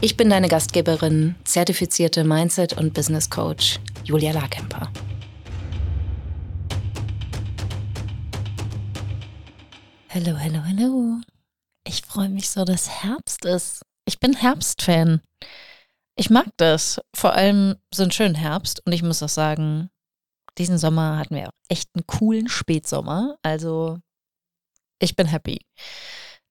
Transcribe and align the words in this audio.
Ich 0.00 0.16
bin 0.16 0.28
deine 0.28 0.48
Gastgeberin, 0.48 1.34
zertifizierte 1.44 2.24
Mindset- 2.24 2.76
und 2.76 2.92
Business 2.92 3.30
Coach 3.30 3.78
Julia 4.04 4.32
Larkemper. 4.32 4.90
Hallo, 10.10 10.38
hallo, 10.38 10.60
hallo. 10.64 11.20
Ich 11.86 12.02
freue 12.02 12.28
mich 12.28 12.50
so, 12.50 12.64
dass 12.64 13.02
Herbst 13.02 13.44
ist. 13.44 13.82
Ich 14.04 14.20
bin 14.20 14.34
Herbstfan. 14.34 15.20
Ich 16.16 16.30
mag 16.30 16.46
das. 16.56 17.00
Vor 17.14 17.32
allem 17.32 17.76
so 17.92 18.02
einen 18.02 18.12
schönen 18.12 18.34
Herbst. 18.34 18.82
Und 18.86 18.92
ich 18.92 19.02
muss 19.02 19.22
auch 19.22 19.28
sagen, 19.28 19.90
diesen 20.58 20.78
Sommer 20.78 21.18
hatten 21.18 21.34
wir 21.34 21.48
auch 21.48 21.52
echt 21.68 21.88
einen 21.94 22.06
coolen 22.06 22.48
Spätsommer. 22.48 23.36
Also 23.42 23.98
ich 25.00 25.16
bin 25.16 25.26
happy. 25.26 25.60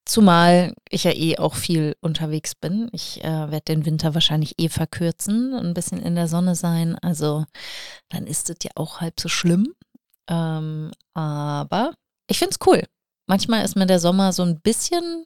Zumal 0.06 0.74
ich 0.90 1.06
ja 1.06 1.12
eh 1.12 1.38
auch 1.38 1.56
viel 1.56 1.96
unterwegs 2.02 2.56
bin. 2.56 2.90
Ich 2.92 3.24
äh, 3.24 3.52
werde 3.52 3.62
den 3.62 3.86
Winter 3.86 4.14
wahrscheinlich 4.14 4.56
eh 4.60 4.68
verkürzen, 4.68 5.54
ein 5.54 5.74
bisschen 5.74 6.02
in 6.02 6.16
der 6.16 6.28
Sonne 6.28 6.56
sein. 6.56 6.98
Also 7.00 7.46
dann 8.10 8.28
ist 8.28 8.50
es 8.50 8.58
ja 8.64 8.72
auch 8.76 9.00
halb 9.00 9.20
so 9.20 9.30
schlimm. 9.30 9.74
Ähm, 10.30 10.92
aber 11.14 11.94
ich 12.28 12.38
finde 12.38 12.56
es 12.60 12.68
cool. 12.68 12.84
Manchmal 13.28 13.64
ist 13.64 13.76
mir 13.76 13.86
der 13.86 14.00
Sommer 14.00 14.34
so 14.34 14.44
ein 14.44 14.60
bisschen 14.60 15.26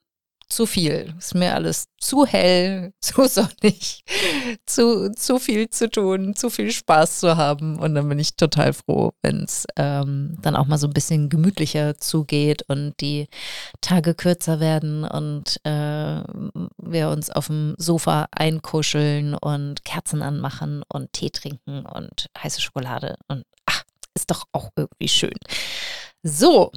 zu 0.50 0.66
viel. 0.66 1.14
Ist 1.17 1.36
mir 1.36 1.53
alles 1.53 1.88
zu 2.00 2.26
hell, 2.26 2.94
zu 3.02 3.28
sonnig, 3.28 4.03
zu, 4.66 5.12
zu 5.12 5.40
viel 5.40 5.70
zu 5.70 5.90
tun, 5.90 6.36
zu 6.36 6.50
viel 6.50 6.72
Spaß 6.72 7.20
zu 7.20 7.38
haben. 7.38 7.78
Und 7.78 7.95
dann 7.95 8.08
bin 8.09 8.20
ich 8.20 8.36
total 8.36 8.73
froh, 8.73 9.12
wenn 9.22 9.44
es 9.44 9.66
ähm, 9.75 10.38
dann 10.42 10.56
auch 10.56 10.68
mal 10.68 10.78
so 10.78 10.88
ein 10.88 10.94
bisschen 10.94 11.30
gemütlicher 11.30 11.98
zugeht 11.98 12.64
und 12.68 12.95
die 13.02 13.28
Tage 13.81 14.16
kürzer 14.16 14.59
werden 14.59 15.03
und 15.03 15.59
äh, 15.64 16.23
wir 16.78 17.09
uns 17.09 17.30
auf 17.30 17.48
dem 17.48 17.75
Sofa 17.78 18.28
einkuscheln 18.31 19.36
und 19.36 19.84
Kerzen 19.84 20.22
anmachen 20.22 20.84
und 20.88 21.14
Tee 21.14 21.30
trinken 21.30 21.86
und 21.86 22.28
heiße 22.42 22.62
Schokolade. 22.62 23.16
Und 23.28 23.44
ach, 23.66 23.84
ist 24.16 24.31
doch 24.31 24.45
auch 24.52 24.70
irgendwie 24.75 25.09
schön. 25.09 25.36
So, 26.23 26.72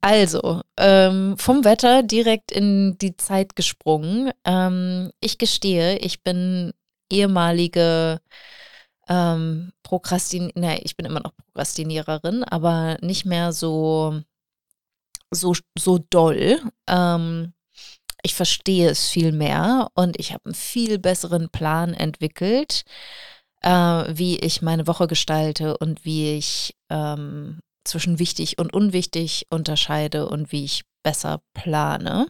also, 0.00 0.62
ähm, 0.78 1.36
vom 1.38 1.64
Wetter 1.64 2.02
direkt 2.02 2.52
in 2.52 2.96
die 2.98 3.16
Zeit 3.16 3.56
gesprungen. 3.56 4.30
Ähm, 4.44 5.10
ich 5.20 5.38
gestehe, 5.38 5.98
ich 5.98 6.22
bin 6.22 6.72
ehemalige 7.10 8.20
ähm, 9.08 9.72
Prokrastin, 9.82 10.52
ich 10.82 10.96
bin 10.96 11.06
immer 11.06 11.20
noch 11.20 11.36
Prokrastiniererin, 11.36 12.44
aber 12.44 12.98
nicht 13.02 13.26
mehr 13.26 13.52
so, 13.52 14.20
so, 15.30 15.54
so 15.78 15.98
doll. 16.10 16.60
Ähm, 16.88 17.52
ich 18.22 18.34
verstehe 18.34 18.88
es 18.90 19.08
viel 19.08 19.32
mehr 19.32 19.88
und 19.94 20.18
ich 20.18 20.32
habe 20.32 20.46
einen 20.46 20.54
viel 20.54 20.98
besseren 20.98 21.50
Plan 21.50 21.92
entwickelt, 21.92 22.84
äh, 23.62 23.70
wie 23.70 24.38
ich 24.38 24.62
meine 24.62 24.86
Woche 24.86 25.06
gestalte 25.06 25.76
und 25.78 26.04
wie 26.04 26.36
ich 26.38 26.74
ähm, 26.90 27.60
zwischen 27.84 28.18
wichtig 28.18 28.58
und 28.58 28.72
unwichtig 28.72 29.46
unterscheide 29.50 30.28
und 30.28 30.52
wie 30.52 30.64
ich 30.64 30.84
besser 31.02 31.42
plane. 31.54 32.26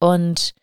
Und 0.00 0.54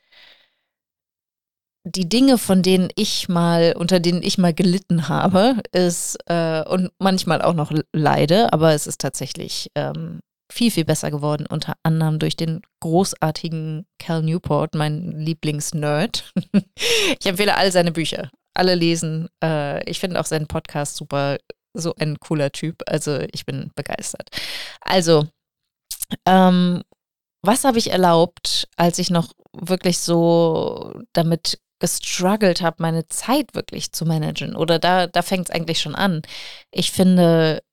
die 1.83 2.07
Dinge, 2.07 2.37
von 2.37 2.61
denen 2.61 2.89
ich 2.95 3.27
mal, 3.27 3.73
unter 3.75 3.99
denen 3.99 4.21
ich 4.21 4.37
mal 4.37 4.53
gelitten 4.53 5.07
habe, 5.07 5.55
ist 5.71 6.17
äh, 6.27 6.63
und 6.67 6.91
manchmal 6.99 7.41
auch 7.41 7.53
noch 7.53 7.71
leide, 7.91 8.53
aber 8.53 8.73
es 8.73 8.85
ist 8.85 9.01
tatsächlich 9.01 9.71
ähm, 9.75 10.19
viel, 10.51 10.69
viel 10.69 10.85
besser 10.85 11.09
geworden, 11.09 11.47
unter 11.49 11.73
anderem 11.81 12.19
durch 12.19 12.35
den 12.35 12.61
großartigen 12.81 13.85
Cal 13.97 14.21
Newport, 14.21 14.75
mein 14.75 15.11
Lieblingsnerd. 15.11 16.31
ich 17.19 17.25
empfehle 17.25 17.57
all 17.57 17.71
seine 17.71 17.91
Bücher. 17.91 18.29
Alle 18.53 18.75
lesen. 18.75 19.29
Äh, 19.43 19.89
ich 19.89 19.99
finde 19.99 20.19
auch 20.19 20.25
seinen 20.25 20.47
Podcast 20.47 20.97
super 20.97 21.37
so 21.73 21.93
ein 21.99 22.19
cooler 22.19 22.51
Typ. 22.51 22.81
Also 22.87 23.19
ich 23.31 23.45
bin 23.45 23.71
begeistert. 23.75 24.29
Also, 24.81 25.27
ähm, 26.25 26.83
was 27.43 27.63
habe 27.63 27.79
ich 27.79 27.91
erlaubt, 27.91 28.67
als 28.75 28.99
ich 28.99 29.09
noch 29.09 29.33
wirklich 29.53 29.99
so 29.99 30.93
damit 31.13 31.59
gestruggelt 31.79 32.61
habe, 32.61 32.77
meine 32.79 33.07
Zeit 33.07 33.55
wirklich 33.55 33.91
zu 33.91 34.05
managen? 34.05 34.55
Oder 34.55 34.79
da, 34.79 35.07
da 35.07 35.21
fängt 35.21 35.49
es 35.49 35.55
eigentlich 35.55 35.81
schon 35.81 35.95
an. 35.95 36.21
Ich 36.71 36.91
finde, 36.91 37.63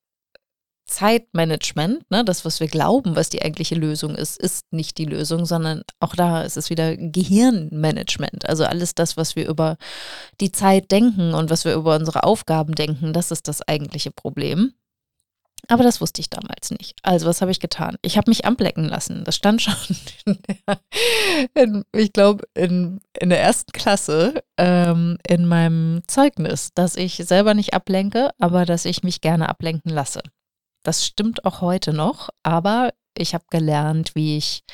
Zeitmanagement, 0.88 2.10
ne, 2.10 2.24
das, 2.24 2.44
was 2.44 2.60
wir 2.60 2.66
glauben, 2.66 3.14
was 3.14 3.28
die 3.28 3.42
eigentliche 3.42 3.74
Lösung 3.74 4.14
ist, 4.14 4.38
ist 4.38 4.64
nicht 4.72 4.98
die 4.98 5.04
Lösung, 5.04 5.44
sondern 5.44 5.82
auch 6.00 6.14
da 6.14 6.42
ist 6.42 6.56
es 6.56 6.70
wieder 6.70 6.96
Gehirnmanagement. 6.96 8.48
Also 8.48 8.64
alles 8.64 8.94
das, 8.94 9.16
was 9.16 9.36
wir 9.36 9.48
über 9.48 9.76
die 10.40 10.50
Zeit 10.50 10.90
denken 10.90 11.34
und 11.34 11.50
was 11.50 11.64
wir 11.64 11.74
über 11.74 11.94
unsere 11.94 12.24
Aufgaben 12.24 12.74
denken, 12.74 13.12
das 13.12 13.30
ist 13.30 13.48
das 13.48 13.62
eigentliche 13.68 14.10
Problem. 14.10 14.72
Aber 15.66 15.82
das 15.82 16.00
wusste 16.00 16.20
ich 16.20 16.30
damals 16.30 16.70
nicht. 16.70 16.98
Also, 17.02 17.26
was 17.26 17.42
habe 17.42 17.50
ich 17.50 17.60
getan? 17.60 17.96
Ich 18.00 18.16
habe 18.16 18.30
mich 18.30 18.46
ablecken 18.46 18.84
lassen. 18.84 19.24
Das 19.24 19.36
stand 19.36 19.60
schon, 19.60 19.74
in 20.24 20.38
der, 20.48 20.80
in, 21.62 21.84
ich 21.94 22.12
glaube, 22.12 22.44
in, 22.54 23.00
in 23.18 23.28
der 23.28 23.40
ersten 23.40 23.72
Klasse 23.72 24.42
ähm, 24.56 25.18
in 25.28 25.46
meinem 25.46 26.02
Zeugnis, 26.06 26.70
dass 26.74 26.96
ich 26.96 27.16
selber 27.16 27.52
nicht 27.52 27.74
ablenke, 27.74 28.30
aber 28.38 28.64
dass 28.64 28.86
ich 28.86 29.02
mich 29.02 29.20
gerne 29.20 29.48
ablenken 29.48 29.90
lasse. 29.92 30.22
Das 30.82 31.04
stimmt 31.04 31.44
auch 31.44 31.60
heute 31.60 31.92
noch, 31.92 32.28
aber 32.42 32.92
ich 33.16 33.34
habe 33.34 33.44
gelernt, 33.50 34.14
wie 34.14 34.36
ich, 34.36 34.64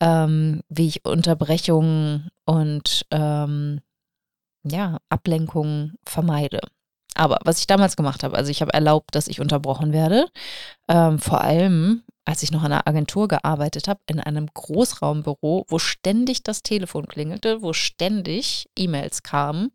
ähm, 0.00 0.62
wie 0.68 0.88
ich 0.88 1.04
Unterbrechungen 1.04 2.30
und 2.44 3.06
ähm, 3.10 3.80
ja, 4.64 4.98
Ablenkungen 5.08 5.96
vermeide. 6.04 6.60
Aber 7.14 7.38
was 7.44 7.60
ich 7.60 7.66
damals 7.66 7.96
gemacht 7.96 8.24
habe, 8.24 8.36
also 8.36 8.50
ich 8.50 8.60
habe 8.60 8.74
erlaubt, 8.74 9.14
dass 9.14 9.28
ich 9.28 9.40
unterbrochen 9.40 9.92
werde. 9.92 10.26
Ähm, 10.88 11.18
vor 11.18 11.42
allem, 11.42 12.02
als 12.24 12.42
ich 12.42 12.50
noch 12.50 12.64
in 12.64 12.72
einer 12.72 12.88
Agentur 12.88 13.28
gearbeitet 13.28 13.86
habe, 13.86 14.00
in 14.08 14.18
einem 14.18 14.48
Großraumbüro, 14.52 15.64
wo 15.68 15.78
ständig 15.78 16.42
das 16.42 16.62
Telefon 16.62 17.06
klingelte, 17.06 17.62
wo 17.62 17.72
ständig 17.72 18.68
E-Mails 18.76 19.22
kamen, 19.22 19.70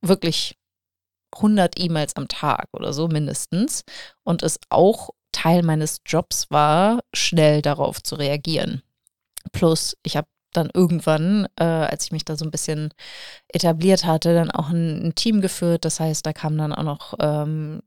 wirklich 0.00 0.56
100 1.36 1.78
E-Mails 1.78 2.16
am 2.16 2.28
Tag 2.28 2.68
oder 2.72 2.92
so 2.92 3.08
mindestens 3.08 3.82
und 4.24 4.42
es 4.42 4.58
auch 4.70 5.10
Teil 5.32 5.62
meines 5.62 6.00
Jobs 6.06 6.46
war, 6.50 7.00
schnell 7.14 7.62
darauf 7.62 8.02
zu 8.02 8.14
reagieren. 8.14 8.82
Plus, 9.52 9.96
ich 10.02 10.16
habe 10.16 10.28
dann 10.52 10.70
irgendwann, 10.72 11.46
äh, 11.56 11.64
als 11.64 12.06
ich 12.06 12.12
mich 12.12 12.24
da 12.24 12.36
so 12.36 12.44
ein 12.44 12.50
bisschen 12.50 12.92
etabliert 13.48 14.04
hatte, 14.04 14.34
dann 14.34 14.50
auch 14.50 14.70
ein, 14.70 15.08
ein 15.08 15.14
Team 15.14 15.40
geführt. 15.40 15.84
Das 15.84 16.00
heißt, 16.00 16.24
da 16.24 16.32
kamen 16.32 16.58
dann 16.58 16.72
auch 16.72 16.82
noch 16.82 17.14
ähm, 17.20 17.82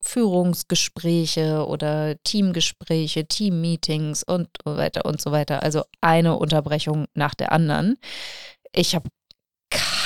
Führungsgespräche 0.00 1.66
oder 1.66 2.16
Teamgespräche, 2.22 3.26
Teammeetings 3.26 4.22
und 4.22 4.48
so 4.64 4.76
weiter 4.76 5.04
und 5.04 5.20
so 5.20 5.32
weiter. 5.32 5.62
Also 5.62 5.82
eine 6.00 6.36
Unterbrechung 6.38 7.06
nach 7.14 7.34
der 7.34 7.52
anderen. 7.52 7.98
Ich 8.72 8.94
habe 8.94 9.08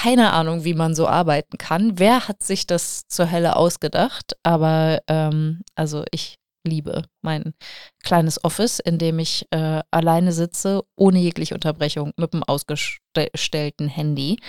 keine 0.03 0.33
Ahnung, 0.33 0.65
wie 0.65 0.75
man 0.75 0.97
so 0.97 1.07
arbeiten 1.07 1.59
kann. 1.59 1.97
Wer 1.97 2.27
hat 2.27 2.43
sich 2.43 2.66
das 2.66 3.07
zur 3.07 3.31
Hölle 3.31 3.54
ausgedacht? 3.54 4.33
Aber 4.43 5.01
ähm, 5.07 5.63
also 5.77 6.04
ich 6.10 6.41
liebe 6.66 7.04
mein 7.21 7.54
kleines 8.03 8.43
Office, 8.43 8.81
in 8.81 8.99
dem 8.99 9.21
ich 9.21 9.47
äh, 9.53 9.81
alleine 9.93 10.33
sitze, 10.33 10.83
ohne 10.97 11.21
jegliche 11.21 11.54
Unterbrechung, 11.54 12.10
mit 12.16 12.33
dem 12.33 12.43
ausgestellten 12.43 13.87
Handy. 13.87 14.41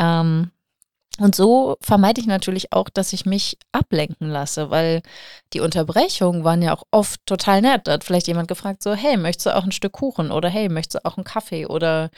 Ähm, 0.00 0.50
und 1.20 1.34
so 1.34 1.76
vermeide 1.80 2.20
ich 2.20 2.28
natürlich 2.28 2.72
auch, 2.72 2.88
dass 2.88 3.12
ich 3.12 3.26
mich 3.26 3.58
ablenken 3.72 4.28
lasse, 4.28 4.70
weil 4.70 5.02
die 5.52 5.60
Unterbrechungen 5.60 6.44
waren 6.44 6.62
ja 6.62 6.72
auch 6.74 6.84
oft 6.92 7.20
total 7.26 7.60
nett. 7.60 7.88
Da 7.88 7.92
hat 7.92 8.04
vielleicht 8.04 8.28
jemand 8.28 8.46
gefragt, 8.46 8.82
so, 8.84 8.94
hey, 8.94 9.16
möchtest 9.16 9.46
du 9.46 9.56
auch 9.56 9.64
ein 9.64 9.72
Stück 9.72 9.92
Kuchen? 9.92 10.30
Oder 10.30 10.48
hey, 10.48 10.68
möchtest 10.68 10.94
du 11.04 11.08
auch 11.08 11.16
einen 11.16 11.24
Kaffee? 11.24 11.66
Oder 11.66 12.10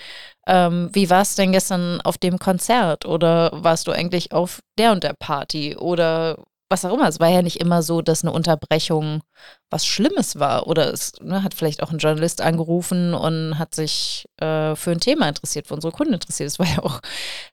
ähm, 0.47 0.91
wie 0.93 1.09
war 1.09 1.23
es 1.23 1.35
denn 1.35 1.53
gestern 1.53 2.03
auf 2.03 2.19
dem 2.19 2.39
Konzert? 2.39 3.07
Oder 3.07 3.51
warst 3.55 3.87
du 3.87 3.93
eigentlich 3.93 4.33
auf 4.33 4.61
der 4.77 4.93
und 4.93 5.03
der 5.03 5.15
Party? 5.15 5.77
Oder 5.77 6.37
was 6.71 6.85
auch 6.85 6.95
immer. 6.95 7.09
Es 7.09 7.21
war 7.21 7.29
ja 7.29 7.43
nicht 7.43 7.61
immer 7.61 7.83
so, 7.83 8.01
dass 8.01 8.23
eine 8.23 8.33
Unterbrechung 8.33 9.23
was 9.71 9.85
Schlimmes 9.85 10.39
war. 10.39 10.67
Oder 10.67 10.93
es 10.93 11.13
ne, 11.21 11.43
hat 11.43 11.55
vielleicht 11.55 11.83
auch 11.83 11.91
ein 11.91 11.99
Journalist 11.99 12.41
angerufen 12.41 13.13
und 13.13 13.59
hat 13.59 13.75
sich 13.75 14.27
äh, 14.39 14.77
für 14.77 14.93
ein 14.93 15.01
Thema 15.01 15.29
interessiert, 15.29 15.67
für 15.67 15.75
unsere 15.75 15.93
Kunden 15.93 16.15
interessiert. 16.15 16.47
Es 16.49 16.59
war 16.59 16.67
ja 16.67 16.79
auch 16.79 17.01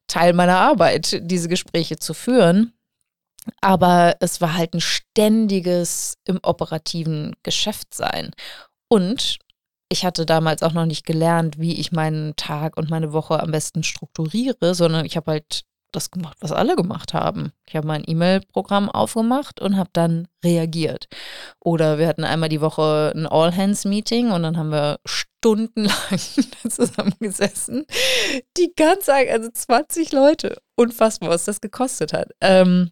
Teil 0.07 0.33
meiner 0.33 0.59
Arbeit, 0.59 1.19
diese 1.23 1.49
Gespräche 1.49 1.97
zu 1.97 2.13
führen. 2.13 2.73
Aber 3.61 4.15
es 4.19 4.41
war 4.41 4.55
halt 4.55 4.73
ein 4.73 4.81
ständiges 4.81 6.17
im 6.25 6.39
operativen 6.43 7.35
Geschäft 7.43 7.93
sein. 7.93 8.31
Und 8.89 9.39
ich 9.89 10.05
hatte 10.05 10.25
damals 10.25 10.63
auch 10.63 10.73
noch 10.73 10.85
nicht 10.85 11.05
gelernt, 11.05 11.59
wie 11.59 11.79
ich 11.79 11.91
meinen 11.91 12.35
Tag 12.35 12.77
und 12.77 12.89
meine 12.89 13.13
Woche 13.13 13.39
am 13.39 13.51
besten 13.51 13.83
strukturiere, 13.83 14.75
sondern 14.75 15.05
ich 15.05 15.15
habe 15.15 15.31
halt 15.31 15.63
das 15.91 16.11
gemacht, 16.11 16.37
was 16.41 16.51
alle 16.51 16.75
gemacht 16.75 17.13
haben. 17.13 17.51
Ich 17.65 17.75
habe 17.75 17.87
mein 17.87 18.03
E-Mail-Programm 18.05 18.89
aufgemacht 18.89 19.61
und 19.61 19.77
habe 19.77 19.89
dann 19.93 20.27
reagiert. 20.43 21.07
Oder 21.59 21.97
wir 21.97 22.07
hatten 22.07 22.23
einmal 22.23 22.49
die 22.49 22.61
Woche 22.61 23.13
ein 23.15 23.25
All-Hands-Meeting 23.25 24.31
und 24.31 24.43
dann 24.43 24.57
haben 24.57 24.71
wir 24.71 24.99
stundenlang 25.05 26.19
zusammengesessen. 26.69 27.85
Die 28.57 28.73
ganze, 28.75 29.13
also 29.13 29.49
20 29.51 30.11
Leute. 30.11 30.57
Unfassbar, 30.75 31.29
was 31.29 31.45
das 31.45 31.61
gekostet 31.61 32.13
hat. 32.13 32.31
Ähm, 32.41 32.91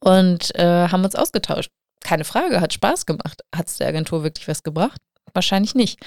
und 0.00 0.54
äh, 0.56 0.88
haben 0.88 1.04
uns 1.04 1.14
ausgetauscht. 1.14 1.70
Keine 2.00 2.24
Frage, 2.24 2.60
hat 2.60 2.72
Spaß 2.72 3.06
gemacht. 3.06 3.42
Hat 3.54 3.68
es 3.68 3.78
der 3.78 3.88
Agentur 3.88 4.24
wirklich 4.24 4.48
was 4.48 4.62
gebracht? 4.62 5.00
Wahrscheinlich 5.34 5.74
nicht. 5.74 6.00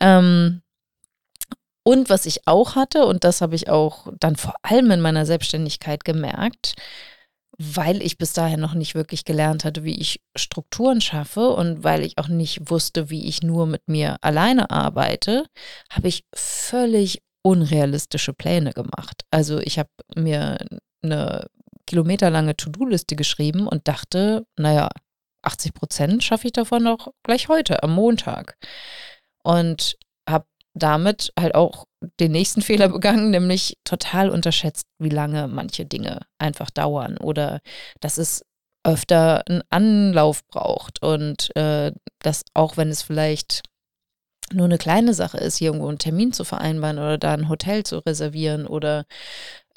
Ähm, 0.00 0.62
und 1.88 2.10
was 2.10 2.26
ich 2.26 2.46
auch 2.46 2.74
hatte, 2.74 3.06
und 3.06 3.24
das 3.24 3.40
habe 3.40 3.54
ich 3.54 3.70
auch 3.70 4.08
dann 4.20 4.36
vor 4.36 4.56
allem 4.60 4.90
in 4.90 5.00
meiner 5.00 5.24
Selbstständigkeit 5.24 6.04
gemerkt, 6.04 6.74
weil 7.56 8.02
ich 8.02 8.18
bis 8.18 8.34
dahin 8.34 8.60
noch 8.60 8.74
nicht 8.74 8.94
wirklich 8.94 9.24
gelernt 9.24 9.64
hatte, 9.64 9.84
wie 9.84 9.98
ich 9.98 10.20
Strukturen 10.36 11.00
schaffe 11.00 11.48
und 11.48 11.84
weil 11.84 12.04
ich 12.04 12.18
auch 12.18 12.28
nicht 12.28 12.70
wusste, 12.70 13.08
wie 13.08 13.26
ich 13.26 13.42
nur 13.42 13.64
mit 13.64 13.88
mir 13.88 14.18
alleine 14.20 14.70
arbeite, 14.70 15.46
habe 15.88 16.08
ich 16.08 16.26
völlig 16.34 17.22
unrealistische 17.40 18.34
Pläne 18.34 18.74
gemacht. 18.74 19.22
Also 19.30 19.58
ich 19.58 19.78
habe 19.78 19.88
mir 20.14 20.58
eine 21.02 21.46
kilometerlange 21.86 22.54
To-Do-Liste 22.54 23.16
geschrieben 23.16 23.66
und 23.66 23.88
dachte, 23.88 24.44
naja, 24.58 24.90
80 25.40 25.72
Prozent 25.72 26.22
schaffe 26.22 26.48
ich 26.48 26.52
davon 26.52 26.82
noch 26.82 27.12
gleich 27.22 27.48
heute, 27.48 27.82
am 27.82 27.94
Montag. 27.94 28.58
Und 29.42 29.96
damit 30.78 31.32
halt 31.38 31.54
auch 31.54 31.84
den 32.20 32.32
nächsten 32.32 32.62
Fehler 32.62 32.88
begangen, 32.88 33.30
nämlich 33.30 33.78
total 33.84 34.30
unterschätzt, 34.30 34.86
wie 34.98 35.10
lange 35.10 35.48
manche 35.48 35.84
Dinge 35.84 36.20
einfach 36.38 36.70
dauern 36.70 37.18
oder 37.18 37.60
dass 38.00 38.18
es 38.18 38.42
öfter 38.84 39.42
einen 39.48 39.62
Anlauf 39.70 40.46
braucht 40.46 41.02
und 41.02 41.54
äh, 41.56 41.92
dass 42.20 42.44
auch 42.54 42.76
wenn 42.76 42.88
es 42.88 43.02
vielleicht 43.02 43.62
nur 44.52 44.64
eine 44.64 44.78
kleine 44.78 45.14
Sache 45.14 45.38
ist, 45.38 45.58
hier 45.58 45.68
irgendwo 45.68 45.88
einen 45.88 45.98
Termin 45.98 46.32
zu 46.32 46.44
vereinbaren 46.44 46.98
oder 46.98 47.18
da 47.18 47.34
ein 47.34 47.48
Hotel 47.48 47.84
zu 47.84 47.98
reservieren 47.98 48.66
oder 48.66 49.04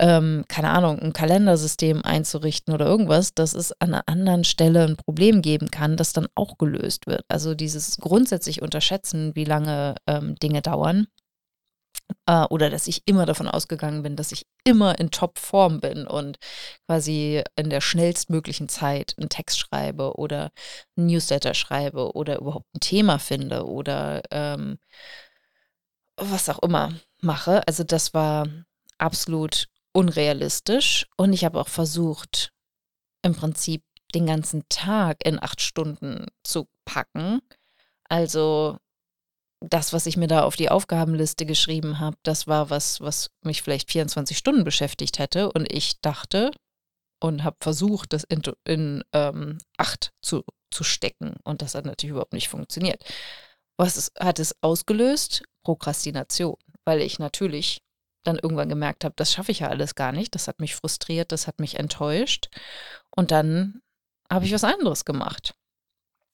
ähm, 0.02 0.46
keine 0.48 0.72
Ahnung, 0.72 1.00
ein 1.00 1.14
Kalendersystem 1.14 2.04
einzurichten 2.04 2.74
oder 2.74 2.88
irgendwas, 2.88 3.36
dass 3.36 3.54
es 3.54 3.72
an 3.74 3.94
einer 3.94 4.08
anderen 4.08 4.44
Stelle 4.44 4.84
ein 4.84 4.98
Problem 4.98 5.44
geben 5.44 5.70
kann, 5.70 5.96
das 5.96 6.12
dann 6.12 6.28
auch 6.34 6.58
gelöst 6.58 7.06
wird. 7.06 7.24
Also 7.30 7.54
dieses 7.54 7.98
grundsätzlich 7.98 8.64
Unterschätzen, 8.64 9.36
wie 9.36 9.46
lange 9.46 9.96
ähm, 10.08 10.36
Dinge 10.36 10.64
dauern. 10.64 11.06
Äh, 12.26 12.46
oder 12.50 12.72
dass 12.72 12.88
ich 12.88 13.04
immer 13.06 13.28
davon 13.28 13.48
ausgegangen 13.48 14.02
bin, 14.02 14.16
dass 14.16 14.32
ich 14.32 14.48
immer 14.64 14.98
in 15.00 15.12
Top-Form 15.12 15.80
bin 15.82 16.08
und 16.08 16.38
quasi 16.88 17.44
in 17.56 17.70
der 17.70 17.82
schnellstmöglichen 17.82 18.70
Zeit 18.70 19.14
einen 19.20 19.30
Text 19.30 19.60
schreibe 19.60 20.16
oder 20.16 20.52
ein 20.98 21.06
Newsletter 21.06 21.54
schreibe 21.54 22.14
oder 22.16 22.40
überhaupt 22.40 22.66
ein 22.76 22.80
Thema 22.80 23.20
finde 23.20 23.68
oder 23.68 24.24
ähm, 24.32 24.80
was 26.18 26.50
auch 26.50 26.60
immer 26.64 26.94
mache. 27.22 27.62
Also 27.68 27.84
das 27.84 28.16
war 28.16 28.48
absolut 28.98 29.68
unrealistisch 29.94 31.08
und 31.18 31.34
ich 31.34 31.46
habe 31.46 31.60
auch 31.60 31.68
versucht, 31.68 32.52
im 33.24 33.36
Prinzip 33.36 33.84
den 34.14 34.26
ganzen 34.26 34.64
Tag 34.70 35.26
in 35.26 35.42
acht 35.42 35.62
Stunden 35.62 36.26
zu 36.44 36.68
packen. 36.86 37.40
Also 38.10 38.78
das, 39.62 39.94
was 39.94 40.06
ich 40.06 40.18
mir 40.18 40.28
da 40.28 40.44
auf 40.44 40.56
die 40.56 40.70
Aufgabenliste 40.70 41.46
geschrieben 41.46 42.00
habe, 42.00 42.18
das 42.24 42.48
war 42.48 42.70
was, 42.70 43.00
was 43.00 43.30
mich 43.44 43.62
vielleicht 43.62 43.92
24 43.92 44.38
Stunden 44.38 44.64
beschäftigt 44.64 45.20
hätte. 45.20 45.52
Und 45.52 45.72
ich 45.72 46.02
dachte 46.02 46.52
und 47.22 47.44
habe 47.44 47.58
versucht, 47.62 48.14
das 48.14 48.24
in, 48.24 48.42
in 48.66 49.04
ähm, 49.14 49.60
acht 49.78 50.12
zu, 50.22 50.44
zu 50.72 50.84
stecken. 50.84 51.36
Und 51.44 51.62
das 51.62 51.76
hat 51.76 51.86
natürlich 51.86 52.12
überhaupt 52.12 52.34
nicht 52.34 52.50
funktioniert. 52.50 53.04
Was 53.78 53.98
ist, 53.98 54.20
hat 54.20 54.40
es 54.40 54.56
ausgelöst? 54.62 55.44
Prokrastination, 55.64 56.56
weil 56.86 57.02
ich 57.02 57.20
natürlich 57.20 57.82
dann 58.24 58.38
irgendwann 58.38 58.70
gemerkt 58.70 59.04
habe, 59.04 59.16
das 59.18 59.32
schaffe 59.32 59.52
ich 59.52 59.60
ja 59.60 59.70
alles 59.70 59.96
gar 59.96 60.12
nicht. 60.12 60.36
Das 60.36 60.48
hat 60.48 60.60
mich 60.60 60.76
frustriert, 60.76 61.32
das 61.32 61.48
hat 61.48 61.60
mich 61.60 61.80
enttäuscht. 61.80 62.50
Und 63.10 63.32
dann 63.32 63.82
habe 64.32 64.46
ich 64.46 64.54
was 64.54 64.64
anderes 64.64 65.06
gemacht. 65.06 65.56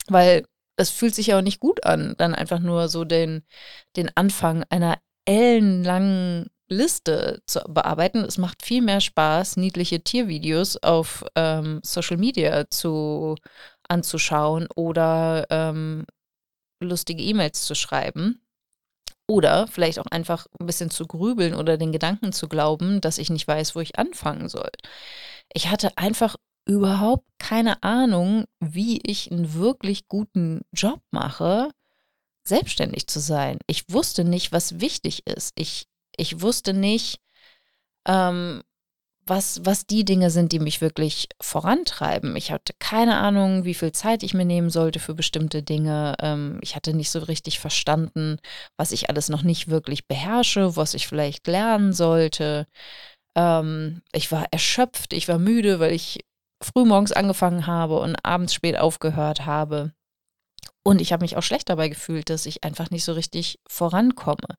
Weil 0.07 0.45
es 0.78 0.89
fühlt 0.89 1.16
sich 1.16 1.28
ja 1.28 1.38
auch 1.38 1.44
nicht 1.44 1.60
gut 1.60 1.86
an, 1.86 2.16
dann 2.18 2.36
einfach 2.36 2.60
nur 2.60 2.88
so 2.88 3.04
den, 3.04 3.44
den 3.95 4.12
Anfang 4.16 4.63
einer 4.69 5.00
ellenlangen 5.25 6.50
Liste 6.69 7.42
zu 7.45 7.62
bearbeiten. 7.68 8.24
Es 8.24 8.38
macht 8.38 8.63
viel 8.63 8.81
mehr 8.81 9.01
Spaß, 9.01 9.57
niedliche 9.57 10.01
Tiervideos 10.01 10.78
auf 10.84 11.25
ähm, 11.36 11.80
Social 11.84 12.18
Media 12.18 12.69
zu 12.69 13.36
anzuschauen 13.88 14.68
oder 14.75 15.48
ähm, 15.50 16.06
lustige 16.80 17.24
E-Mails 17.24 17.63
zu 17.63 17.74
schreiben. 17.74 18.42
Oder 19.27 19.68
vielleicht 19.68 20.00
auch 20.00 20.06
einfach 20.09 20.47
ein 20.59 20.65
bisschen 20.65 20.89
zu 20.89 21.06
grübeln 21.06 21.53
oder 21.53 21.77
den 21.77 21.91
Gedanken 21.91 22.31
zu 22.31 22.47
glauben, 22.47 23.01
dass 23.01 23.18
ich 23.18 23.29
nicht 23.29 23.47
weiß, 23.47 23.75
wo 23.75 23.81
ich 23.81 24.00
anfangen 24.00 24.47
soll. 24.47 24.69
Ich 25.53 25.69
hatte 25.69 25.97
einfach 25.97 26.38
überhaupt 26.65 27.25
keine 27.38 27.83
Ahnung, 27.83 28.45
wie 28.59 29.00
ich 29.03 29.31
einen 29.31 29.53
wirklich 29.53 30.07
guten 30.07 30.62
Job 30.74 31.01
mache, 31.12 31.71
selbstständig 32.44 33.07
zu 33.07 33.19
sein. 33.19 33.59
Ich 33.68 33.83
wusste 33.89 34.24
nicht, 34.24 34.51
was 34.51 34.79
wichtig 34.79 35.27
ist. 35.27 35.53
Ich, 35.56 35.88
ich 36.15 36.41
wusste 36.41 36.74
nicht, 36.74 37.19
ähm, 38.07 38.63
was, 39.27 39.62
was 39.65 39.85
die 39.85 40.06
Dinge 40.06 40.29
sind, 40.29 40.51
die 40.51 40.59
mich 40.59 40.81
wirklich 40.81 41.29
vorantreiben. 41.41 42.35
Ich 42.35 42.51
hatte 42.51 42.74
keine 42.79 43.18
Ahnung, 43.18 43.65
wie 43.65 43.74
viel 43.74 43.91
Zeit 43.91 44.24
ich 44.24 44.33
mir 44.33 44.45
nehmen 44.45 44.69
sollte 44.69 45.00
für 45.00 45.13
bestimmte 45.13 45.63
Dinge. 45.63 46.15
Ähm, 46.21 46.59
ich 46.62 46.75
hatte 46.75 46.94
nicht 46.94 47.09
so 47.12 47.19
richtig 47.19 47.59
verstanden, 47.59 48.39
was 48.77 48.91
ich 48.91 49.09
alles 49.09 49.29
noch 49.29 49.44
nicht 49.44 49.69
wirklich 49.69 50.07
beherrsche, 50.07 50.75
was 50.75 50.94
ich 50.94 51.07
vielleicht 51.07 51.47
lernen 51.47 51.94
sollte. 51.94 52.68
Ähm, 53.35 54.01
ich 54.13 54.31
war 54.31 54.45
erschöpft, 54.51 55.13
ich 55.13 55.27
war 55.27 55.38
müde, 55.39 55.79
weil 55.79 55.93
ich 55.93 56.19
frühmorgens 56.63 57.12
angefangen 57.12 57.67
habe 57.67 58.00
und 58.00 58.15
abends 58.24 58.53
spät 58.53 58.77
aufgehört 58.77 59.46
habe. 59.46 59.93
Und 60.88 61.01
ich 61.01 61.12
habe 61.12 61.25
mich 61.25 61.36
auch 61.36 61.44
schlecht 61.44 61.67
dabei 61.67 61.89
gefühlt, 61.89 62.29
dass 62.29 62.46
ich 62.46 62.63
einfach 62.63 62.91
nicht 62.91 63.03
so 63.03 63.12
richtig 63.12 63.60
vorankomme. 63.67 64.56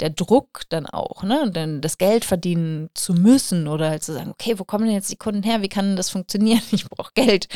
Der 0.00 0.10
Druck 0.10 0.62
dann 0.70 0.86
auch, 0.86 1.22
ne, 1.22 1.52
denn 1.52 1.80
das 1.80 1.98
Geld 1.98 2.24
verdienen 2.24 2.90
zu 2.94 3.14
müssen 3.14 3.68
oder 3.68 3.88
halt 3.90 4.02
zu 4.02 4.12
sagen, 4.12 4.32
okay, 4.32 4.58
wo 4.58 4.64
kommen 4.64 4.86
denn 4.86 4.96
jetzt 4.96 5.12
die 5.12 5.16
Kunden 5.16 5.44
her? 5.44 5.62
Wie 5.62 5.68
kann 5.68 5.94
das 5.94 6.10
funktionieren? 6.10 6.62
Ich 6.72 6.88
brauche 6.88 7.12
Geld. 7.14 7.46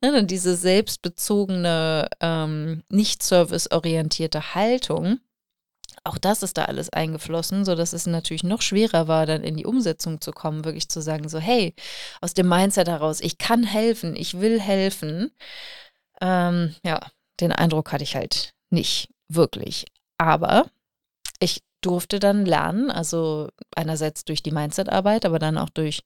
Ne, 0.00 0.12
dann 0.12 0.28
diese 0.28 0.54
selbstbezogene, 0.54 2.08
ähm, 2.20 2.84
nicht 2.88 3.24
serviceorientierte 3.24 4.54
Haltung. 4.54 5.18
Auch 6.04 6.18
das 6.18 6.44
ist 6.44 6.58
da 6.58 6.66
alles 6.66 6.88
eingeflossen, 6.90 7.64
sodass 7.64 7.92
es 7.94 8.06
natürlich 8.06 8.44
noch 8.44 8.62
schwerer 8.62 9.08
war, 9.08 9.26
dann 9.26 9.42
in 9.42 9.56
die 9.56 9.66
Umsetzung 9.66 10.20
zu 10.20 10.30
kommen, 10.30 10.64
wirklich 10.64 10.88
zu 10.88 11.00
sagen, 11.00 11.28
so, 11.28 11.40
hey, 11.40 11.74
aus 12.20 12.32
dem 12.32 12.48
Mindset 12.48 12.86
heraus, 12.86 13.20
ich 13.20 13.38
kann 13.38 13.64
helfen, 13.64 14.14
ich 14.14 14.40
will 14.40 14.60
helfen. 14.60 15.32
Ähm, 16.20 16.76
ja, 16.84 17.00
den 17.42 17.52
Eindruck 17.52 17.92
hatte 17.92 18.04
ich 18.04 18.16
halt 18.16 18.54
nicht 18.70 19.10
wirklich. 19.28 19.84
Aber 20.18 20.66
ich 21.40 21.62
durfte 21.82 22.20
dann 22.20 22.46
lernen, 22.46 22.90
also 22.90 23.48
einerseits 23.74 24.24
durch 24.24 24.42
die 24.42 24.52
Mindset-Arbeit, 24.52 25.26
aber 25.26 25.38
dann 25.38 25.58
auch 25.58 25.70
durch 25.70 26.04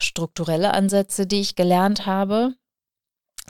strukturelle 0.00 0.72
Ansätze, 0.72 1.26
die 1.26 1.40
ich 1.40 1.56
gelernt 1.56 2.06
habe, 2.06 2.54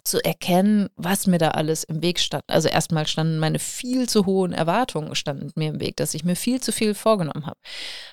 zu 0.04 0.22
erkennen, 0.24 0.88
was 0.96 1.26
mir 1.26 1.38
da 1.38 1.48
alles 1.48 1.84
im 1.84 2.02
Weg 2.02 2.18
stand. 2.18 2.44
Also 2.46 2.68
erstmal 2.68 3.06
standen 3.06 3.38
meine 3.38 3.58
viel 3.58 4.08
zu 4.08 4.26
hohen 4.26 4.52
Erwartungen 4.52 5.14
standen 5.14 5.50
mir 5.54 5.70
im 5.70 5.80
Weg, 5.80 5.96
dass 5.96 6.14
ich 6.14 6.24
mir 6.24 6.36
viel 6.36 6.60
zu 6.60 6.72
viel 6.72 6.94
vorgenommen 6.94 7.46
habe. 7.46 7.58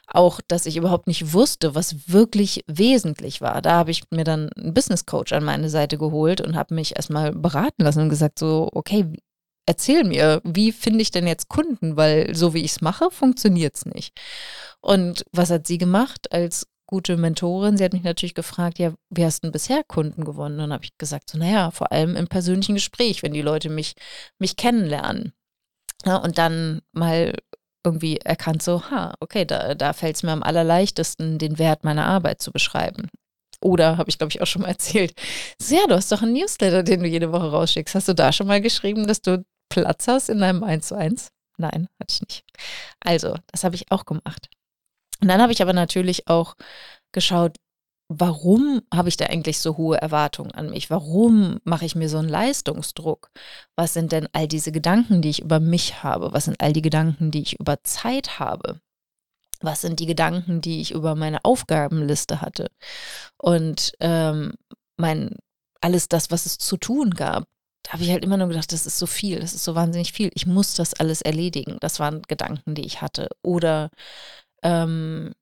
Auch, 0.07 0.41
dass 0.47 0.65
ich 0.65 0.77
überhaupt 0.77 1.07
nicht 1.07 1.33
wusste, 1.33 1.75
was 1.75 2.09
wirklich 2.09 2.63
wesentlich 2.67 3.41
war. 3.41 3.61
Da 3.61 3.73
habe 3.73 3.91
ich 3.91 4.03
mir 4.11 4.23
dann 4.23 4.49
einen 4.53 4.73
Business 4.73 5.05
Coach 5.05 5.33
an 5.33 5.43
meine 5.43 5.69
Seite 5.69 5.97
geholt 5.97 6.41
und 6.41 6.55
habe 6.55 6.73
mich 6.73 6.95
erstmal 6.95 7.31
beraten 7.31 7.83
lassen 7.83 8.01
und 8.01 8.09
gesagt 8.09 8.39
so, 8.39 8.69
okay, 8.73 9.05
erzähl 9.67 10.03
mir, 10.03 10.41
wie 10.43 10.71
finde 10.71 11.01
ich 11.01 11.11
denn 11.11 11.27
jetzt 11.27 11.49
Kunden, 11.49 11.97
weil 11.97 12.33
so 12.33 12.53
wie 12.53 12.63
ich 12.63 12.71
es 12.71 12.81
mache, 12.81 13.11
funktioniert 13.11 13.75
es 13.75 13.85
nicht. 13.85 14.17
Und 14.81 15.25
was 15.31 15.49
hat 15.49 15.67
sie 15.67 15.77
gemacht 15.77 16.31
als 16.31 16.67
gute 16.87 17.17
Mentorin, 17.17 17.77
sie 17.77 17.83
hat 17.83 17.93
mich 17.93 18.03
natürlich 18.03 18.33
gefragt, 18.33 18.79
ja, 18.79 18.93
wie 19.09 19.25
hast 19.25 19.43
du 19.43 19.47
denn 19.47 19.51
bisher 19.51 19.83
Kunden 19.83 20.23
gewonnen? 20.23 20.57
Dann 20.57 20.73
habe 20.73 20.85
ich 20.85 20.97
gesagt, 20.97 21.29
so, 21.29 21.37
naja, 21.37 21.71
vor 21.71 21.91
allem 21.91 22.15
im 22.15 22.27
persönlichen 22.27 22.75
Gespräch, 22.75 23.21
wenn 23.23 23.33
die 23.33 23.41
Leute 23.41 23.69
mich, 23.69 23.93
mich 24.39 24.55
kennenlernen. 24.55 25.33
Ja, 26.05 26.17
und 26.17 26.37
dann 26.37 26.81
mal 26.93 27.35
irgendwie 27.83 28.17
erkannt, 28.17 28.63
so, 28.63 28.89
ha, 28.89 29.13
okay, 29.19 29.45
da, 29.45 29.75
da 29.75 29.93
fällt 29.93 30.15
es 30.15 30.23
mir 30.23 30.31
am 30.31 30.43
allerleichtesten, 30.43 31.37
den 31.37 31.59
Wert 31.59 31.83
meiner 31.83 32.05
Arbeit 32.05 32.41
zu 32.41 32.51
beschreiben. 32.51 33.09
Oder 33.61 33.97
habe 33.97 34.09
ich, 34.09 34.17
glaube 34.17 34.31
ich, 34.31 34.41
auch 34.41 34.47
schon 34.47 34.61
mal 34.61 34.69
erzählt. 34.69 35.13
So, 35.59 35.75
ja, 35.75 35.87
du 35.87 35.95
hast 35.95 36.11
doch 36.11 36.21
einen 36.21 36.33
Newsletter, 36.33 36.83
den 36.83 37.01
du 37.01 37.07
jede 37.07 37.31
Woche 37.31 37.51
rausschickst. 37.51 37.95
Hast 37.95 38.07
du 38.07 38.13
da 38.13 38.31
schon 38.31 38.47
mal 38.47 38.61
geschrieben, 38.61 39.07
dass 39.07 39.21
du 39.21 39.43
Platz 39.69 40.07
hast 40.07 40.29
in 40.29 40.39
deinem 40.39 40.63
1 40.63 40.87
zu 40.87 40.95
1? 40.95 41.29
Nein, 41.57 41.87
hatte 41.99 42.13
ich 42.13 42.21
nicht. 42.21 42.43
Also, 42.99 43.35
das 43.51 43.63
habe 43.63 43.75
ich 43.75 43.91
auch 43.91 44.05
gemacht. 44.05 44.49
Und 45.21 45.27
dann 45.27 45.41
habe 45.41 45.51
ich 45.51 45.61
aber 45.61 45.73
natürlich 45.73 46.27
auch 46.27 46.55
geschaut, 47.11 47.57
warum 48.09 48.81
habe 48.93 49.09
ich 49.09 49.17
da 49.17 49.25
eigentlich 49.25 49.59
so 49.59 49.77
hohe 49.77 49.97
Erwartungen 49.97 50.51
an 50.51 50.69
mich? 50.69 50.89
Warum 50.89 51.59
mache 51.63 51.85
ich 51.85 51.95
mir 51.95 52.09
so 52.09 52.17
einen 52.17 52.29
Leistungsdruck? 52.29 53.29
Was 53.75 53.93
sind 53.93 54.11
denn 54.11 54.27
all 54.33 54.47
diese 54.47 54.71
Gedanken, 54.71 55.21
die 55.21 55.29
ich 55.29 55.41
über 55.41 55.59
mich 55.59 56.03
habe? 56.03 56.33
Was 56.33 56.45
sind 56.45 56.61
all 56.61 56.73
die 56.73 56.81
Gedanken, 56.81 57.31
die 57.31 57.41
ich 57.41 57.59
über 57.59 57.83
Zeit 57.83 58.39
habe? 58.39 58.79
Was 59.59 59.81
sind 59.81 59.99
die 59.99 60.05
Gedanken, 60.05 60.61
die 60.61 60.81
ich 60.81 60.91
über 60.91 61.15
meine 61.15 61.43
Aufgabenliste 61.43 62.41
hatte? 62.41 62.69
Und 63.37 63.93
ähm, 63.99 64.53
mein 64.97 65.35
alles 65.81 66.09
das, 66.09 66.31
was 66.31 66.45
es 66.45 66.57
zu 66.57 66.77
tun 66.77 67.11
gab, 67.11 67.45
da 67.83 67.93
habe 67.93 68.03
ich 68.03 68.11
halt 68.11 68.23
immer 68.23 68.37
nur 68.37 68.47
gedacht, 68.49 68.71
das 68.73 68.85
ist 68.85 68.97
so 68.99 69.05
viel, 69.05 69.39
das 69.39 69.53
ist 69.53 69.63
so 69.63 69.75
wahnsinnig 69.75 70.11
viel. 70.11 70.31
Ich 70.33 70.45
muss 70.45 70.73
das 70.73 70.93
alles 70.95 71.21
erledigen. 71.21 71.77
Das 71.79 71.99
waren 71.99 72.21
Gedanken, 72.23 72.75
die 72.75 72.85
ich 72.85 73.01
hatte. 73.01 73.29
Oder 73.43 73.89
ähm, 74.63 75.33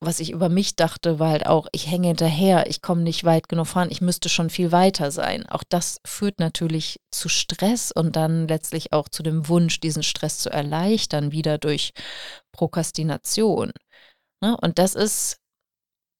was 0.00 0.20
ich 0.20 0.30
über 0.30 0.48
mich 0.48 0.76
dachte, 0.76 1.18
war 1.18 1.30
halt 1.30 1.46
auch, 1.46 1.66
ich 1.72 1.90
hänge 1.90 2.08
hinterher, 2.08 2.68
ich 2.68 2.82
komme 2.82 3.02
nicht 3.02 3.24
weit 3.24 3.48
genug 3.48 3.66
voran, 3.66 3.90
ich 3.90 4.00
müsste 4.00 4.28
schon 4.28 4.50
viel 4.50 4.72
weiter 4.72 5.10
sein. 5.10 5.46
Auch 5.46 5.62
das 5.68 6.00
führt 6.04 6.40
natürlich 6.40 7.00
zu 7.10 7.28
Stress 7.28 7.90
und 7.92 8.16
dann 8.16 8.46
letztlich 8.48 8.92
auch 8.92 9.08
zu 9.08 9.22
dem 9.22 9.48
Wunsch, 9.48 9.80
diesen 9.80 10.02
Stress 10.02 10.38
zu 10.38 10.50
erleichtern, 10.50 11.32
wieder 11.32 11.58
durch 11.58 11.92
Prokrastination. 12.52 13.72
Ne? 14.42 14.56
Und 14.60 14.78
das 14.78 14.94
ist, 14.94 15.38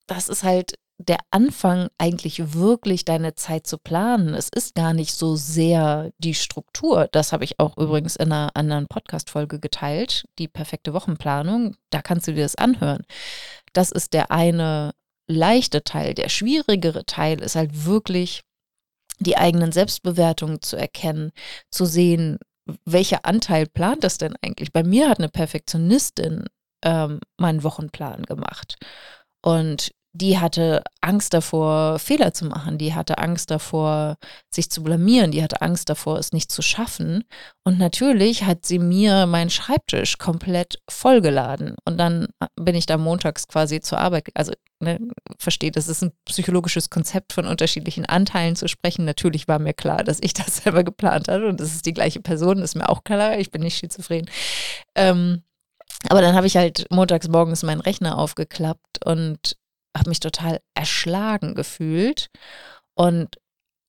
das 0.07 0.29
ist 0.29 0.45
halt 0.45 0.75
der 1.09 1.19
Anfang, 1.31 1.89
eigentlich 1.99 2.55
wirklich 2.55 3.05
deine 3.05 3.35
Zeit 3.35 3.67
zu 3.67 3.79
planen. 3.79 4.35
Es 4.35 4.49
ist 4.49 4.75
gar 4.75 4.95
nicht 4.95 5.15
so 5.15 5.37
sehr 5.37 6.11
die 6.19 6.35
Struktur. 6.35 7.09
Das 7.13 7.33
habe 7.33 7.45
ich 7.45 7.61
auch 7.61 7.77
übrigens 7.77 8.17
in 8.17 8.33
einer 8.33 8.51
anderen 8.55 8.87
Podcast-Folge 8.87 9.61
geteilt, 9.61 10.25
die 10.39 10.49
perfekte 10.49 10.93
Wochenplanung. 10.93 11.77
Da 11.91 12.03
kannst 12.03 12.29
du 12.29 12.33
dir 12.35 12.43
das 12.43 12.57
anhören. 12.57 13.03
Das 13.73 13.91
ist 13.91 14.13
der 14.13 14.31
eine 14.31 14.93
leichte 15.27 15.85
Teil. 15.85 16.15
Der 16.15 16.29
schwierigere 16.29 17.05
Teil 17.07 17.41
ist 17.41 17.57
halt 17.57 17.85
wirklich 17.85 18.43
die 19.21 19.37
eigenen 19.37 19.73
Selbstbewertungen 19.73 20.61
zu 20.61 20.77
erkennen, 20.77 21.31
zu 21.71 21.85
sehen, 21.85 22.39
welcher 22.85 23.25
Anteil 23.25 23.67
plant 23.67 24.05
das 24.05 24.19
denn 24.19 24.35
eigentlich? 24.43 24.73
Bei 24.73 24.83
mir 24.83 25.09
hat 25.09 25.19
eine 25.19 25.29
Perfektionistin 25.29 26.47
ähm, 26.83 27.21
meinen 27.39 27.63
Wochenplan 27.63 28.23
gemacht. 28.25 28.77
Und 29.43 29.93
die 30.17 30.39
hatte 30.39 30.85
Angst 31.01 31.35
davor, 31.35 31.99
Fehler 31.99 32.33
zu 32.33 32.45
machen. 32.47 32.79
Die 32.79 32.95
hatte 32.95 33.19
Angst 33.19 33.51
davor, 33.51 34.17
sich 34.49 34.71
zu 34.71 34.85
blamieren. 34.85 35.33
Die 35.33 35.43
hatte 35.43 35.61
Angst 35.61 35.91
davor, 35.91 36.19
es 36.19 36.33
nicht 36.33 36.53
zu 36.53 36.63
schaffen. 36.63 37.25
Und 37.65 37.81
natürlich 37.81 38.45
hat 38.45 38.65
sie 38.65 38.79
mir 38.79 39.27
meinen 39.27 39.51
Schreibtisch 39.51 40.19
komplett 40.19 40.79
vollgeladen. 40.89 41.75
Und 41.85 41.99
dann 41.99 42.29
bin 42.55 42.77
ich 42.77 42.87
da 42.87 42.97
montags 42.97 43.49
quasi 43.49 43.81
zur 43.81 43.99
Arbeit. 43.99 44.29
Also, 44.35 44.53
ne, 44.79 45.01
versteht, 45.37 45.75
das 45.75 45.89
ist 45.89 46.03
ein 46.03 46.13
psychologisches 46.27 46.91
Konzept 46.91 47.33
von 47.33 47.47
unterschiedlichen 47.47 48.07
Anteilen 48.07 48.55
zu 48.55 48.69
sprechen. 48.69 49.05
Natürlich 49.05 49.49
war 49.49 49.59
mir 49.59 49.75
klar, 49.75 50.05
dass 50.05 50.21
ich 50.23 50.33
das 50.33 50.57
selber 50.63 50.85
geplant 50.85 51.27
hatte. 51.27 51.49
Und 51.49 51.59
das 51.59 51.75
ist 51.75 51.87
die 51.87 51.95
gleiche 51.95 52.21
Person, 52.21 52.63
ist 52.63 52.77
mir 52.77 52.89
auch 52.89 53.03
klar. 53.03 53.39
Ich 53.39 53.51
bin 53.51 53.63
nicht 53.63 53.79
schizophren. 53.79 54.31
Ähm, 54.95 55.43
aber 56.09 56.21
dann 56.21 56.37
habe 56.37 56.47
ich 56.47 56.57
halt 56.57 56.87
montags 56.91 57.27
morgens 57.27 57.65
meinen 57.65 57.81
Rechner 57.81 58.17
aufgeklappt 58.17 59.05
und 59.05 59.57
habe 59.97 60.09
mich 60.09 60.21
total 60.21 60.61
erschlagen 60.75 61.55
gefühlt 61.55 62.31
und 62.95 63.37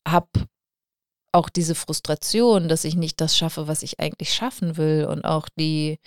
habe 0.07 0.27
auch 1.31 1.49
diese 1.49 1.75
Frustration, 1.75 2.69
dass 2.69 2.85
ich 2.85 2.95
nicht 2.95 3.19
das 3.19 3.37
schaffe, 3.37 3.67
was 3.67 3.83
ich 3.83 3.99
eigentlich 3.99 4.33
schaffen 4.33 4.77
will 4.77 5.05
und 5.05 5.25
auch 5.25 5.49
die 5.59 5.99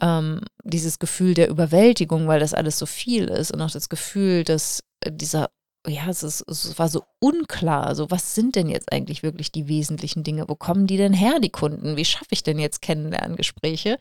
ähm, 0.00 0.40
dieses 0.62 0.98
Gefühl 1.00 1.34
der 1.34 1.48
Überwältigung, 1.48 2.28
weil 2.28 2.40
das 2.40 2.54
alles 2.54 2.78
so 2.78 2.86
viel 2.86 3.24
ist 3.24 3.50
und 3.50 3.60
auch 3.60 3.70
das 3.70 3.88
Gefühl, 3.88 4.44
dass 4.44 4.84
dieser 5.08 5.50
ja, 5.86 6.08
es, 6.08 6.22
ist, 6.22 6.44
es 6.48 6.78
war 6.78 6.88
so 6.88 7.04
unklar. 7.18 7.94
So, 7.94 8.10
was 8.10 8.34
sind 8.34 8.56
denn 8.56 8.68
jetzt 8.68 8.92
eigentlich 8.92 9.22
wirklich 9.22 9.52
die 9.52 9.68
wesentlichen 9.68 10.22
Dinge? 10.22 10.48
Wo 10.48 10.54
kommen 10.54 10.86
die 10.86 10.96
denn 10.96 11.12
her, 11.14 11.38
die 11.40 11.50
Kunden? 11.50 11.96
Wie 11.96 12.04
schaffe 12.04 12.26
ich 12.30 12.42
denn 12.42 12.58
jetzt 12.58 12.82
Kennenlerngespräche? 12.82 13.98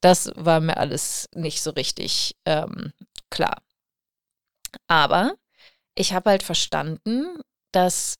Das 0.00 0.30
war 0.36 0.60
mir 0.60 0.76
alles 0.76 1.28
nicht 1.34 1.62
so 1.62 1.70
richtig 1.70 2.36
ähm, 2.44 2.92
klar. 3.30 3.56
Aber 4.86 5.34
ich 5.94 6.12
habe 6.12 6.30
halt 6.30 6.42
verstanden, 6.42 7.40
dass, 7.72 8.16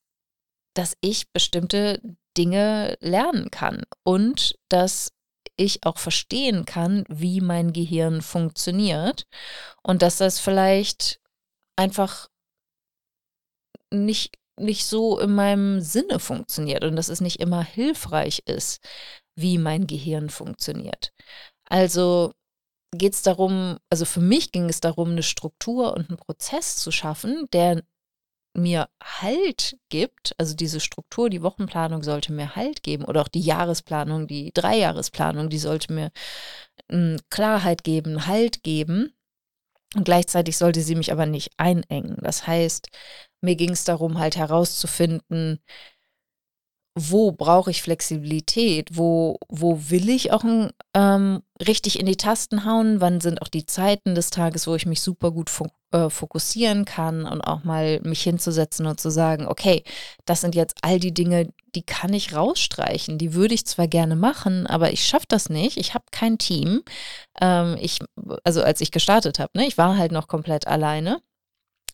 dass 0.75 0.97
ich 1.01 1.31
bestimmte 1.33 2.01
Dinge 2.37 2.97
lernen 3.01 3.51
kann 3.51 3.83
und 4.05 4.57
dass 4.69 5.11
ich 5.57 5.85
auch 5.85 5.99
verstehen 5.99 6.65
kann, 6.65 7.05
wie 7.09 7.41
mein 7.41 7.73
Gehirn 7.73 8.23
funktioniert 8.23 9.27
und 9.83 10.03
dass 10.03 10.17
das 10.17 10.41
vielleicht 10.41 11.21
einfach 11.77 12.29
nicht, 13.91 14.39
nicht 14.59 14.87
so 14.87 15.19
in 15.19 15.35
meinem 15.35 15.81
Sinne 15.81 16.19
funktioniert 16.19 16.85
und 16.85 16.97
dass 16.97 17.09
es 17.09 17.21
nicht 17.21 17.41
immer 17.41 17.63
hilfreich 17.63 18.43
ist, 18.47 18.81
wie 19.35 19.59
mein 19.59 19.87
Gehirn 19.87 20.31
funktioniert. 20.31 21.13
Also 21.69 22.33
geht 22.93 23.15
es 23.15 23.23
darum, 23.23 23.79
also 23.91 24.05
für 24.05 24.21
mich 24.21 24.53
ging 24.53 24.69
es 24.69 24.81
darum, 24.81 25.11
eine 25.11 25.23
Struktur 25.23 25.95
und 25.95 26.09
einen 26.09 26.19
Prozess 26.19 26.77
zu 26.77 26.91
schaffen, 26.91 27.49
der 27.53 27.83
mir 28.55 28.89
Halt 29.03 29.79
gibt, 29.89 30.35
also 30.39 30.55
diese 30.55 30.81
Struktur, 30.81 31.31
die 31.31 31.43
Wochenplanung 31.43 32.03
sollte 32.03 32.33
mir 32.33 32.55
Halt 32.55 32.83
geben 32.83 33.05
oder 33.05 33.23
auch 33.23 33.29
die 33.29 33.41
Jahresplanung, 33.41 34.27
die 34.27 34.53
Dreijahresplanung, 34.53 35.49
die 35.49 35.59
sollte 35.59 35.93
mir 35.93 36.11
äh, 36.89 37.17
Klarheit 37.31 37.83
geben, 37.85 38.27
Halt 38.27 38.63
geben. 38.63 39.15
Und 39.95 40.05
gleichzeitig 40.05 40.57
sollte 40.57 40.81
sie 40.81 40.95
mich 40.95 41.13
aber 41.13 41.27
nicht 41.27 41.51
einengen. 41.59 42.17
Das 42.23 42.47
heißt, 42.47 42.89
mir 43.43 43.57
ging 43.57 43.71
es 43.71 43.85
darum, 43.85 44.19
halt 44.19 44.37
herauszufinden, 44.37 45.61
wo 46.95 47.33
brauche 47.33 47.71
ich 47.71 47.83
Flexibilität, 47.83 48.91
wo, 48.93 49.39
wo 49.49 49.79
will 49.89 50.11
ich 50.11 50.33
auch 50.33 50.45
ähm, 50.95 51.43
richtig 51.67 51.99
in 51.99 52.07
die 52.07 52.17
Tasten 52.17 52.67
hauen, 52.67 53.01
wann 53.01 53.21
sind 53.21 53.41
auch 53.41 53.49
die 53.49 53.65
Zeiten 53.65 54.15
des 54.15 54.29
Tages, 54.29 54.67
wo 54.67 54.75
ich 54.75 54.85
mich 54.85 55.01
super 55.01 55.31
gut 55.31 55.51
äh, 55.93 56.11
fokussieren 56.11 56.85
kann 56.85 57.25
und 57.25 57.41
auch 57.41 57.65
mal 57.65 58.01
mich 58.03 58.23
hinzusetzen 58.23 58.87
und 58.87 59.01
zu 59.01 59.11
sagen, 59.11 59.47
okay, 59.47 59.85
das 60.27 60.43
sind 60.43 60.55
jetzt 60.55 60.79
all 60.83 60.99
die 60.99 61.15
Dinge, 61.15 61.49
die 61.75 61.83
kann 61.83 62.13
ich 62.13 62.35
rausstreichen, 62.35 63.17
die 63.17 63.33
würde 63.33 63.55
ich 63.55 63.67
zwar 63.67 63.89
gerne 63.89 64.17
machen, 64.17 64.67
aber 64.67 64.93
ich 64.93 65.07
schaffe 65.07 65.27
das 65.29 65.49
nicht, 65.49 65.79
ich 65.79 65.95
habe 65.95 66.05
kein 66.11 66.37
Team. 66.37 66.83
Ähm, 67.41 67.79
ich, 67.81 68.01
also 68.45 68.63
als 68.63 68.83
ich 68.83 68.91
gestartet 68.91 69.39
habe, 69.39 69.53
ne, 69.57 69.67
ich 69.67 69.79
war 69.79 69.97
halt 69.97 70.13
noch 70.13 70.29
komplett 70.29 70.67
alleine 70.67 71.23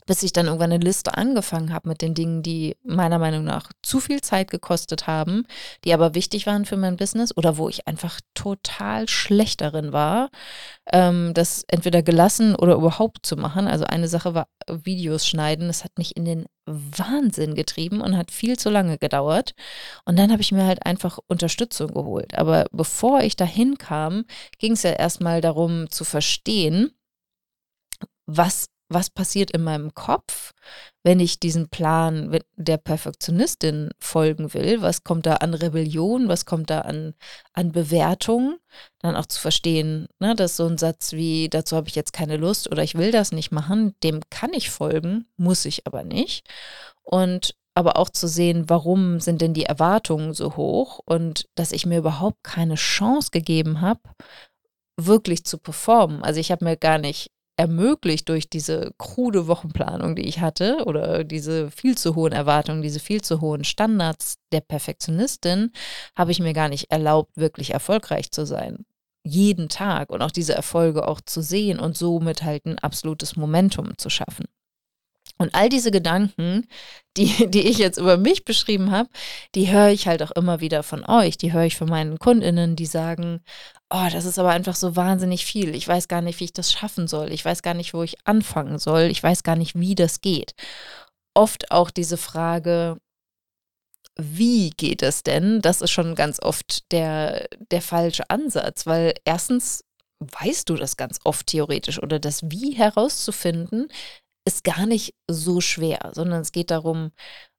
bis 0.08 0.22
ich 0.22 0.32
dann 0.32 0.46
irgendwann 0.46 0.72
eine 0.72 0.82
Liste 0.82 1.18
angefangen 1.18 1.70
habe 1.72 1.90
mit 1.90 2.00
den 2.00 2.14
Dingen, 2.14 2.42
die 2.42 2.76
meiner 2.82 3.18
Meinung 3.18 3.44
nach 3.44 3.70
zu 3.82 4.00
viel 4.00 4.22
Zeit 4.22 4.50
gekostet 4.50 5.06
haben, 5.06 5.44
die 5.84 5.92
aber 5.92 6.14
wichtig 6.14 6.46
waren 6.46 6.64
für 6.64 6.78
mein 6.78 6.96
Business 6.96 7.36
oder 7.36 7.58
wo 7.58 7.68
ich 7.68 7.86
einfach 7.86 8.18
total 8.32 9.06
schlecht 9.06 9.60
darin 9.60 9.92
war, 9.92 10.30
ähm, 10.90 11.34
das 11.34 11.62
entweder 11.68 12.02
gelassen 12.02 12.54
oder 12.56 12.76
überhaupt 12.76 13.26
zu 13.26 13.36
machen. 13.36 13.68
Also 13.68 13.84
eine 13.84 14.08
Sache 14.08 14.32
war 14.32 14.48
Videos 14.66 15.26
schneiden, 15.26 15.66
das 15.68 15.84
hat 15.84 15.98
mich 15.98 16.16
in 16.16 16.24
den 16.24 16.46
Wahnsinn 16.64 17.54
getrieben 17.54 18.00
und 18.00 18.16
hat 18.16 18.30
viel 18.30 18.58
zu 18.58 18.70
lange 18.70 18.96
gedauert. 18.96 19.52
Und 20.06 20.18
dann 20.18 20.32
habe 20.32 20.40
ich 20.40 20.52
mir 20.52 20.64
halt 20.64 20.86
einfach 20.86 21.18
Unterstützung 21.26 21.92
geholt. 21.92 22.38
Aber 22.38 22.64
bevor 22.72 23.20
ich 23.20 23.36
dahin 23.36 23.76
kam, 23.76 24.24
ging 24.58 24.72
es 24.72 24.84
ja 24.84 24.92
erstmal 24.92 25.42
darum 25.42 25.90
zu 25.90 26.04
verstehen, 26.04 26.92
was 28.24 28.68
was 28.88 29.10
passiert 29.10 29.50
in 29.50 29.62
meinem 29.62 29.94
Kopf, 29.94 30.52
wenn 31.02 31.20
ich 31.20 31.40
diesen 31.40 31.68
Plan 31.68 32.38
der 32.56 32.78
Perfektionistin 32.78 33.90
folgen 33.98 34.54
will? 34.54 34.80
Was 34.80 35.04
kommt 35.04 35.26
da 35.26 35.34
an 35.34 35.54
Rebellion? 35.54 36.28
Was 36.28 36.46
kommt 36.46 36.70
da 36.70 36.80
an, 36.80 37.14
an 37.52 37.72
Bewertung? 37.72 38.56
Dann 39.00 39.16
auch 39.16 39.26
zu 39.26 39.40
verstehen, 39.40 40.08
ne, 40.18 40.34
dass 40.34 40.56
so 40.56 40.66
ein 40.66 40.78
Satz 40.78 41.12
wie, 41.12 41.48
dazu 41.48 41.76
habe 41.76 41.88
ich 41.88 41.94
jetzt 41.94 42.12
keine 42.12 42.36
Lust 42.36 42.70
oder 42.70 42.82
ich 42.82 42.94
will 42.94 43.12
das 43.12 43.32
nicht 43.32 43.52
machen, 43.52 43.94
dem 44.02 44.20
kann 44.30 44.52
ich 44.52 44.70
folgen, 44.70 45.26
muss 45.36 45.64
ich 45.64 45.86
aber 45.86 46.04
nicht. 46.04 46.46
Und 47.02 47.54
aber 47.74 47.96
auch 47.96 48.10
zu 48.10 48.26
sehen, 48.26 48.68
warum 48.68 49.20
sind 49.20 49.40
denn 49.40 49.54
die 49.54 49.62
Erwartungen 49.62 50.34
so 50.34 50.56
hoch 50.56 50.98
und 51.04 51.48
dass 51.54 51.70
ich 51.70 51.86
mir 51.86 51.98
überhaupt 51.98 52.42
keine 52.42 52.74
Chance 52.74 53.30
gegeben 53.30 53.80
habe, 53.80 54.00
wirklich 54.96 55.44
zu 55.44 55.58
performen. 55.58 56.24
Also 56.24 56.40
ich 56.40 56.50
habe 56.50 56.64
mir 56.64 56.76
gar 56.76 56.98
nicht 56.98 57.30
ermöglicht 57.58 58.28
durch 58.28 58.48
diese 58.48 58.92
krude 58.98 59.48
Wochenplanung, 59.48 60.14
die 60.14 60.26
ich 60.26 60.40
hatte, 60.40 60.84
oder 60.86 61.24
diese 61.24 61.70
viel 61.70 61.98
zu 61.98 62.14
hohen 62.14 62.32
Erwartungen, 62.32 62.82
diese 62.82 63.00
viel 63.00 63.20
zu 63.20 63.40
hohen 63.40 63.64
Standards 63.64 64.36
der 64.52 64.60
Perfektionistin, 64.60 65.72
habe 66.16 66.30
ich 66.30 66.38
mir 66.38 66.52
gar 66.52 66.68
nicht 66.68 66.90
erlaubt, 66.90 67.36
wirklich 67.36 67.72
erfolgreich 67.72 68.30
zu 68.30 68.46
sein. 68.46 68.86
Jeden 69.24 69.68
Tag 69.68 70.10
und 70.10 70.22
auch 70.22 70.30
diese 70.30 70.54
Erfolge 70.54 71.06
auch 71.08 71.20
zu 71.20 71.42
sehen 71.42 71.80
und 71.80 71.96
somit 71.96 72.44
halt 72.44 72.64
ein 72.64 72.78
absolutes 72.78 73.36
Momentum 73.36 73.98
zu 73.98 74.08
schaffen. 74.08 74.46
Und 75.38 75.54
all 75.54 75.68
diese 75.68 75.90
Gedanken, 75.90 76.66
die, 77.16 77.48
die 77.50 77.66
ich 77.66 77.78
jetzt 77.78 77.98
über 77.98 78.16
mich 78.16 78.44
beschrieben 78.44 78.90
habe, 78.90 79.08
die 79.54 79.70
höre 79.70 79.88
ich 79.88 80.06
halt 80.06 80.22
auch 80.22 80.32
immer 80.32 80.60
wieder 80.60 80.82
von 80.82 81.04
euch. 81.04 81.38
Die 81.38 81.52
höre 81.52 81.64
ich 81.64 81.76
von 81.76 81.88
meinen 81.88 82.18
Kundinnen, 82.18 82.76
die 82.76 82.86
sagen, 82.86 83.40
oh, 83.90 84.08
das 84.12 84.24
ist 84.24 84.38
aber 84.38 84.50
einfach 84.50 84.76
so 84.76 84.96
wahnsinnig 84.96 85.46
viel. 85.46 85.74
Ich 85.74 85.86
weiß 85.86 86.08
gar 86.08 86.20
nicht, 86.20 86.40
wie 86.40 86.44
ich 86.44 86.52
das 86.52 86.72
schaffen 86.72 87.08
soll. 87.08 87.32
Ich 87.32 87.44
weiß 87.44 87.62
gar 87.62 87.74
nicht, 87.74 87.94
wo 87.94 88.02
ich 88.02 88.16
anfangen 88.26 88.78
soll. 88.78 89.02
Ich 89.04 89.22
weiß 89.22 89.42
gar 89.44 89.56
nicht, 89.56 89.78
wie 89.78 89.94
das 89.94 90.20
geht. 90.20 90.54
Oft 91.34 91.70
auch 91.70 91.90
diese 91.90 92.16
Frage, 92.16 92.98
wie 94.20 94.70
geht 94.70 95.02
es 95.02 95.22
denn? 95.22 95.60
Das 95.62 95.80
ist 95.80 95.92
schon 95.92 96.16
ganz 96.16 96.42
oft 96.42 96.90
der, 96.90 97.46
der 97.70 97.80
falsche 97.80 98.28
Ansatz, 98.28 98.86
weil 98.86 99.14
erstens 99.24 99.84
weißt 100.18 100.68
du 100.68 100.74
das 100.74 100.96
ganz 100.96 101.20
oft 101.24 101.46
theoretisch 101.46 102.02
oder 102.02 102.18
das 102.18 102.42
Wie 102.50 102.72
herauszufinden, 102.72 103.88
ist 104.48 104.64
gar 104.64 104.86
nicht 104.86 105.14
so 105.28 105.60
schwer, 105.60 106.10
sondern 106.14 106.40
es 106.40 106.52
geht 106.52 106.70
darum, 106.70 107.12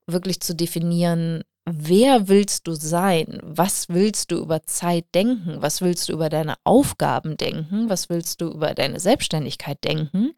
wirklich 0.08 0.42
zu 0.42 0.56
definieren, 0.56 1.44
wer 1.66 2.28
willst 2.28 2.68
du 2.68 2.74
sein? 2.74 3.40
Was 3.44 3.90
willst 3.90 4.32
du 4.32 4.40
über 4.40 4.64
Zeit 4.64 5.06
denken? 5.14 5.62
Was 5.62 5.82
willst 5.82 6.10
du 6.10 6.14
über 6.14 6.30
deine 6.30 6.56
Aufgaben 6.64 7.38
denken? 7.38 7.90
Was 7.90 8.10
willst 8.10 8.42
du 8.42 8.50
über 8.52 8.74
deine 8.74 9.00
Selbstständigkeit 9.00 9.84
denken? 9.84 10.34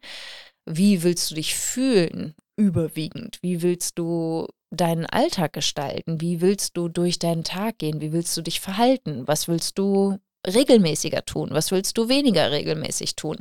Wie 0.66 1.02
willst 1.02 1.30
du 1.30 1.34
dich 1.34 1.54
fühlen 1.54 2.34
überwiegend? 2.56 3.38
Wie 3.42 3.62
willst 3.62 3.98
du 3.98 4.46
deinen 4.70 5.06
Alltag 5.06 5.54
gestalten? 5.54 6.20
Wie 6.20 6.40
willst 6.40 6.76
du 6.76 6.88
durch 6.88 7.18
deinen 7.18 7.44
Tag 7.44 7.78
gehen? 7.78 8.00
Wie 8.00 8.12
willst 8.12 8.36
du 8.36 8.42
dich 8.42 8.60
verhalten? 8.60 9.26
Was 9.26 9.48
willst 9.48 9.78
du 9.78 10.18
regelmäßiger 10.46 11.24
tun? 11.24 11.50
Was 11.52 11.70
willst 11.70 11.98
du 11.98 12.08
weniger 12.08 12.50
regelmäßig 12.50 13.16
tun? 13.16 13.38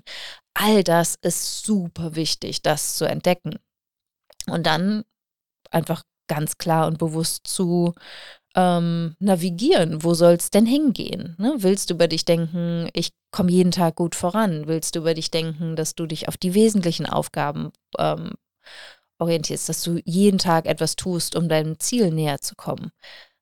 All 0.54 0.84
das 0.84 1.16
ist 1.22 1.64
super 1.64 2.16
wichtig, 2.16 2.62
das 2.62 2.96
zu 2.98 3.06
entdecken. 3.06 3.60
Und 4.48 4.66
dann 4.66 5.04
einfach 5.70 6.04
ganz 6.28 6.58
klar 6.58 6.88
und 6.88 6.98
bewusst 6.98 7.48
zu 7.48 7.94
ähm, 8.56 9.16
navigieren. 9.20 10.04
Wo 10.04 10.14
soll 10.14 10.34
es 10.34 10.50
denn 10.50 10.66
hingehen? 10.66 11.36
Ne? 11.38 11.56
Willst 11.58 11.90
du 11.90 11.94
über 11.94 12.08
dich 12.08 12.26
denken, 12.26 12.90
ich 12.94 13.14
komme 13.32 13.52
jeden 13.52 13.72
Tag 13.72 13.96
gut 13.96 14.16
voran? 14.16 14.68
Willst 14.68 14.96
du 14.96 15.00
über 15.00 15.14
dich 15.14 15.32
denken, 15.32 15.76
dass 15.76 15.96
du 15.96 16.06
dich 16.06 16.28
auf 16.28 16.38
die 16.38 16.54
wesentlichen 16.54 17.06
Aufgaben 17.06 17.72
ähm, 17.98 18.32
orientierst, 19.20 19.70
dass 19.70 19.84
du 19.84 20.00
jeden 20.06 20.38
Tag 20.38 20.66
etwas 20.66 20.96
tust, 20.96 21.36
um 21.36 21.48
deinem 21.48 21.80
Ziel 21.80 22.12
näher 22.12 22.42
zu 22.42 22.56
kommen? 22.56 22.92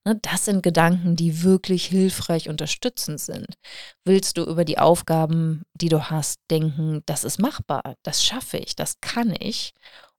Ne, 0.10 0.20
das 0.24 0.46
sind 0.46 0.63
Gedanken, 0.63 1.16
die 1.16 1.44
wirklich 1.44 1.86
hilfreich 1.86 2.50
unterstützend 2.50 3.20
sind. 3.20 3.58
Willst 4.06 4.38
du 4.38 4.44
über 4.44 4.66
die 4.66 4.80
Aufgaben, 4.80 5.63
die 5.75 5.89
du 5.89 6.10
hast, 6.10 6.39
denken, 6.50 7.04
das 7.06 7.24
ist 7.24 7.39
machbar, 7.39 7.96
das 8.04 8.24
schaffe 8.24 8.58
ich, 8.58 8.75
das 8.75 9.01
kann 9.01 9.36
ich? 9.39 9.74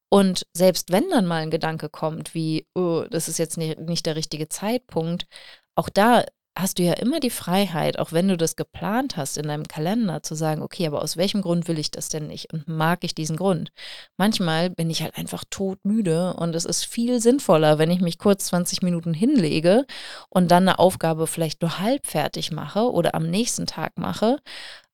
Und 0.08 0.46
selbst 0.54 0.92
wenn 0.92 1.10
dann 1.10 1.26
mal 1.26 1.42
ein 1.42 1.50
Gedanke 1.50 1.88
kommt, 1.88 2.34
wie, 2.34 2.66
oh, 2.74 3.04
das 3.10 3.28
ist 3.28 3.38
jetzt 3.38 3.56
nicht, 3.58 3.80
nicht 3.80 4.06
der 4.06 4.16
richtige 4.16 4.48
Zeitpunkt, 4.48 5.26
auch 5.74 5.88
da 5.88 6.24
hast 6.60 6.78
du 6.78 6.82
ja 6.82 6.94
immer 6.94 7.20
die 7.20 7.30
Freiheit, 7.30 7.98
auch 7.98 8.12
wenn 8.12 8.28
du 8.28 8.36
das 8.36 8.56
geplant 8.56 9.16
hast 9.16 9.38
in 9.38 9.48
deinem 9.48 9.66
Kalender, 9.68 10.22
zu 10.22 10.34
sagen, 10.34 10.62
okay, 10.62 10.86
aber 10.86 11.02
aus 11.02 11.16
welchem 11.16 11.42
Grund 11.42 11.68
will 11.68 11.78
ich 11.78 11.90
das 11.90 12.08
denn 12.08 12.26
nicht 12.26 12.52
und 12.52 12.68
mag 12.68 13.04
ich 13.04 13.14
diesen 13.14 13.36
Grund? 13.36 13.70
Manchmal 14.16 14.70
bin 14.70 14.90
ich 14.90 15.02
halt 15.02 15.16
einfach 15.16 15.44
todmüde 15.48 16.34
und 16.34 16.54
es 16.54 16.64
ist 16.64 16.84
viel 16.84 17.20
sinnvoller, 17.20 17.78
wenn 17.78 17.90
ich 17.90 18.00
mich 18.00 18.18
kurz 18.18 18.46
20 18.46 18.82
Minuten 18.82 19.14
hinlege 19.14 19.86
und 20.28 20.50
dann 20.50 20.68
eine 20.68 20.78
Aufgabe 20.78 21.26
vielleicht 21.26 21.62
nur 21.62 21.78
halb 21.78 22.06
fertig 22.06 22.52
mache 22.52 22.90
oder 22.90 23.14
am 23.14 23.28
nächsten 23.28 23.66
Tag 23.66 23.98
mache, 23.98 24.38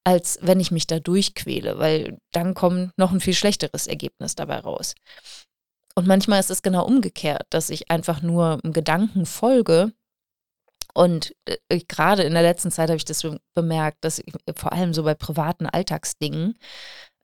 als 0.05 0.39
wenn 0.43 0.61
ich 0.61 0.71
mich 0.71 0.87
da 0.87 1.01
durchquäle, 1.01 1.79
weil 1.79 2.19
dann 2.33 2.55
kommt 2.55 2.97
noch 2.97 3.13
ein 3.13 3.21
viel 3.21 3.35
schlechteres 3.35 3.87
Ergebnis 3.87 4.35
dabei 4.37 4.59
raus. 4.61 4.95
Und 5.97 6.07
manchmal 6.07 6.41
ist 6.41 6.51
es 6.51 6.63
genau 6.63 6.85
umgekehrt, 6.85 7.47
dass 7.51 7.71
ich 7.71 7.91
einfach 7.91 8.23
nur 8.23 8.61
einem 8.63 8.73
Gedanken 8.73 9.27
folge 9.27 9.93
und 10.97 11.35
äh, 11.45 11.81
gerade 11.89 12.23
in 12.23 12.33
der 12.33 12.43
letzten 12.43 12.71
Zeit 12.71 12.89
habe 12.89 12.97
ich 12.97 13.05
das 13.05 13.27
bemerkt, 13.55 13.99
dass 14.01 14.19
ich, 14.19 14.33
vor 14.57 14.73
allem 14.73 14.95
so 14.95 15.03
bei 15.03 15.15
privaten 15.15 15.67
Alltagsdingen, 15.67 16.59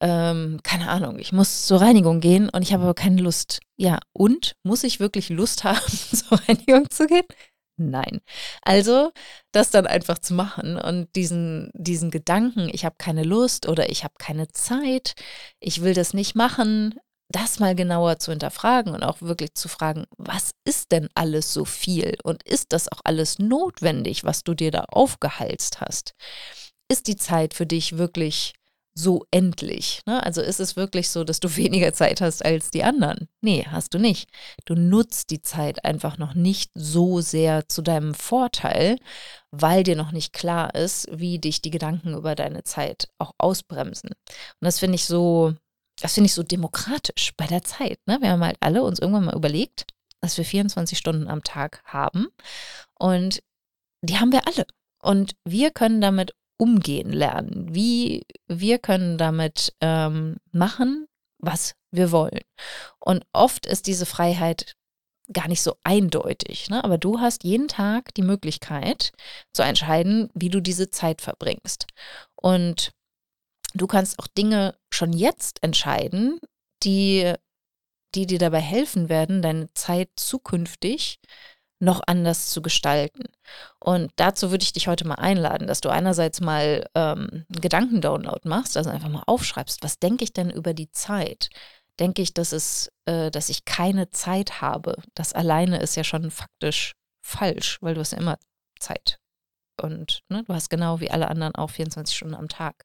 ähm, 0.03 0.61
keine 0.63 0.91
Ahnung, 0.91 1.19
ich 1.19 1.33
muss 1.33 1.67
zur 1.67 1.81
Reinigung 1.81 2.21
gehen 2.21 2.51
und 2.51 2.61
ich 2.61 2.75
habe 2.75 2.83
aber 2.83 2.93
keine 2.93 3.23
Lust. 3.23 3.61
Ja, 3.79 3.99
und 4.13 4.57
muss 4.63 4.85
ich 4.85 5.01
wirklich 5.01 5.31
Lust 5.31 5.65
haben, 5.65 5.81
zur 5.87 6.39
Reinigung 6.47 6.91
zu 6.91 7.07
gehen? 7.07 7.25
Nein. 7.79 8.21
Also, 8.61 9.11
das 9.53 9.71
dann 9.71 9.87
einfach 9.87 10.19
zu 10.19 10.35
machen 10.35 10.77
und 10.77 11.09
diesen, 11.17 11.71
diesen 11.73 12.11
Gedanken, 12.11 12.69
ich 12.71 12.85
habe 12.85 12.97
keine 12.99 13.25
Lust 13.25 13.67
oder 13.67 13.89
ich 13.89 14.05
habe 14.05 14.15
keine 14.19 14.49
Zeit, 14.49 15.15
ich 15.61 15.81
will 15.81 15.95
das 15.95 16.13
nicht 16.13 16.35
machen, 16.37 17.01
das 17.33 17.59
mal 17.59 17.75
genauer 17.75 18.19
zu 18.19 18.31
hinterfragen 18.31 18.95
und 18.95 19.03
auch 19.03 19.21
wirklich 19.21 19.55
zu 19.55 19.69
fragen, 19.69 20.05
was 20.17 20.53
ist 20.65 20.93
denn 20.93 21.09
alles 21.15 21.53
so 21.53 21.65
viel 21.65 22.17
und 22.23 22.43
ist 22.45 22.73
das 22.73 22.91
auch 22.91 23.01
alles 23.05 23.39
notwendig, 23.39 24.25
was 24.25 24.45
du 24.45 24.55
dir 24.55 24.71
da 24.71 24.85
aufgehalst 24.89 25.81
hast? 25.81 26.15
Ist 26.89 27.07
die 27.09 27.17
Zeit 27.17 27.55
für 27.55 27.67
dich 27.67 27.99
wirklich 27.99 28.55
so 28.95 29.25
endlich? 29.31 30.03
Ne? 30.07 30.23
Also 30.23 30.43
ist 30.43 30.61
es 30.61 30.77
wirklich 30.77 31.11
so, 31.11 31.25
dass 31.25 31.41
du 31.41 31.57
weniger 31.57 31.93
Zeit 31.93 32.21
hast 32.21 32.45
als 32.45 32.71
die 32.71 32.85
anderen? 32.85 33.29
Nee, 33.41 33.67
hast 33.69 33.95
du 33.95 33.99
nicht. 33.99 34.29
Du 34.65 34.75
nutzt 34.75 35.31
die 35.31 35.43
Zeit 35.43 35.85
einfach 35.85 36.19
noch 36.19 36.35
nicht 36.35 36.71
so 36.75 37.21
sehr 37.21 37.69
zu 37.69 37.83
deinem 37.83 38.15
Vorteil, 38.15 38.99
weil 39.51 39.83
dir 39.83 39.97
noch 39.97 40.13
nicht 40.13 40.33
klar 40.33 40.75
ist, 40.75 41.09
wie 41.11 41.39
dich 41.39 41.63
die 41.63 41.71
Gedanken 41.71 42.15
über 42.15 42.35
deine 42.35 42.65
Zeit 42.65 43.09
auch 43.19 43.33
ausbremsen. 43.39 44.11
Und 44.11 44.61
das 44.61 44.79
finde 44.79 44.97
ich 44.97 45.05
so 45.05 45.55
das 46.03 46.15
finde 46.15 46.27
ich 46.27 46.35
so 46.35 46.43
demokratisch 46.43 47.33
bei 47.37 47.47
der 47.47 47.63
Zeit. 47.63 48.01
Ne? 48.07 48.19
Wir 48.21 48.31
haben 48.31 48.45
halt 48.45 48.57
alle 48.59 48.83
uns 48.83 48.99
irgendwann 48.99 49.25
mal 49.25 49.37
überlegt, 49.37 49.85
dass 50.21 50.37
wir 50.37 50.45
24 50.45 50.99
Stunden 50.99 51.29
am 51.29 51.45
Tag 51.45 51.81
haben. 51.85 52.27
Und 52.99 53.41
die 54.03 54.19
haben 54.19 54.33
wir 54.33 54.47
alle. 54.49 54.67
Und 55.01 55.37
wir 55.45 55.71
können 55.71 56.01
damit 56.01 56.35
umgehen 56.59 57.13
lernen. 57.13 57.73
Wie 57.73 58.27
wir 58.49 58.79
können 58.79 59.17
damit 59.17 59.75
ähm, 59.81 60.39
machen, 60.51 61.07
was 61.39 61.77
wir 61.93 62.11
wollen. 62.11 62.41
Und 62.99 63.25
oft 63.33 63.67
ist 63.67 63.87
diese 63.87 64.07
Freiheit 64.07 64.75
gar 65.33 65.47
nicht 65.47 65.63
so 65.63 65.77
eindeutig. 65.85 66.69
Ne? 66.69 66.83
Aber 66.83 66.99
du 66.99 67.21
hast 67.21 67.45
jeden 67.45 67.69
Tag 67.69 68.13
die 68.15 68.23
Möglichkeit 68.23 69.13
zu 69.53 69.63
entscheiden, 69.63 70.31
wie 70.35 70.51
du 70.51 70.61
diese 70.61 70.91
Zeit 70.91 71.21
verbringst. 71.21 71.87
Und 72.35 72.91
Du 73.75 73.87
kannst 73.87 74.19
auch 74.19 74.27
Dinge 74.27 74.77
schon 74.91 75.13
jetzt 75.13 75.63
entscheiden, 75.63 76.39
die, 76.83 77.33
die 78.15 78.27
dir 78.27 78.39
dabei 78.39 78.61
helfen 78.61 79.09
werden, 79.09 79.43
deine 79.43 79.73
Zeit 79.75 80.11
zukünftig 80.17 81.21
noch 81.81 82.01
anders 82.07 82.51
zu 82.51 82.63
gestalten. 82.63 83.25
Und 83.81 84.13
dazu 84.17 84.51
würde 84.51 84.63
ich 84.63 84.73
dich 84.73 84.87
heute 84.87 85.07
mal 85.07 85.17
einladen, 85.17 85.67
dass 85.67 85.81
du 85.81 85.89
einerseits 85.89 86.41
mal 86.41 86.87
ähm, 86.95 87.29
einen 87.33 87.61
Gedankendownload 87.61 88.49
machst, 88.49 88.77
also 88.77 88.91
einfach 88.91 89.09
mal 89.09 89.25
aufschreibst, 89.27 89.83
was 89.83 89.99
denke 89.99 90.23
ich 90.23 90.33
denn 90.33 90.51
über 90.51 90.75
die 90.75 90.91
Zeit? 90.93 91.51
Denke 91.99 92.23
ich, 92.23 92.35
dass 92.35 92.53
es, 92.53 92.93
äh, 93.07 93.31
dass 93.31 93.49
ich 93.49 93.65
keine 93.65 94.11
Zeit 94.11 94.61
habe? 94.61 94.97
Das 95.15 95.33
alleine 95.33 95.81
ist 95.81 95.97
ja 95.97 96.05
schon 96.05 96.31
faktisch 96.31 96.93
falsch, 97.21 97.79
weil 97.81 97.95
du 97.95 98.01
hast 98.01 98.13
ja 98.13 98.19
immer 98.19 98.39
Zeit 98.79 99.22
und 99.83 100.23
ne, 100.29 100.43
du 100.45 100.55
hast 100.55 100.71
genau 100.71 101.01
wie 101.01 101.11
alle 101.11 101.29
anderen 101.29 101.55
auch 101.55 101.71
24 101.71 102.17
Stunden 102.17 102.35
am 102.35 102.49
Tag. 102.49 102.85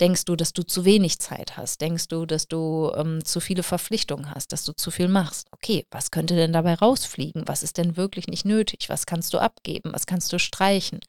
Denkst 0.00 0.24
du, 0.24 0.36
dass 0.36 0.52
du 0.52 0.62
zu 0.62 0.84
wenig 0.84 1.18
Zeit 1.18 1.56
hast? 1.56 1.80
Denkst 1.80 2.08
du, 2.08 2.26
dass 2.26 2.48
du 2.48 2.92
ähm, 2.96 3.24
zu 3.24 3.40
viele 3.40 3.62
Verpflichtungen 3.62 4.34
hast, 4.34 4.52
dass 4.52 4.64
du 4.64 4.72
zu 4.72 4.90
viel 4.90 5.08
machst? 5.08 5.48
Okay, 5.52 5.86
was 5.90 6.10
könnte 6.10 6.36
denn 6.36 6.52
dabei 6.52 6.74
rausfliegen? 6.74 7.46
Was 7.46 7.62
ist 7.62 7.78
denn 7.78 7.96
wirklich 7.96 8.26
nicht 8.28 8.44
nötig? 8.44 8.88
Was 8.88 9.06
kannst 9.06 9.34
du 9.34 9.38
abgeben? 9.38 9.92
Was 9.92 10.06
kannst 10.06 10.32
du 10.32 10.38
streichen? 10.38 11.00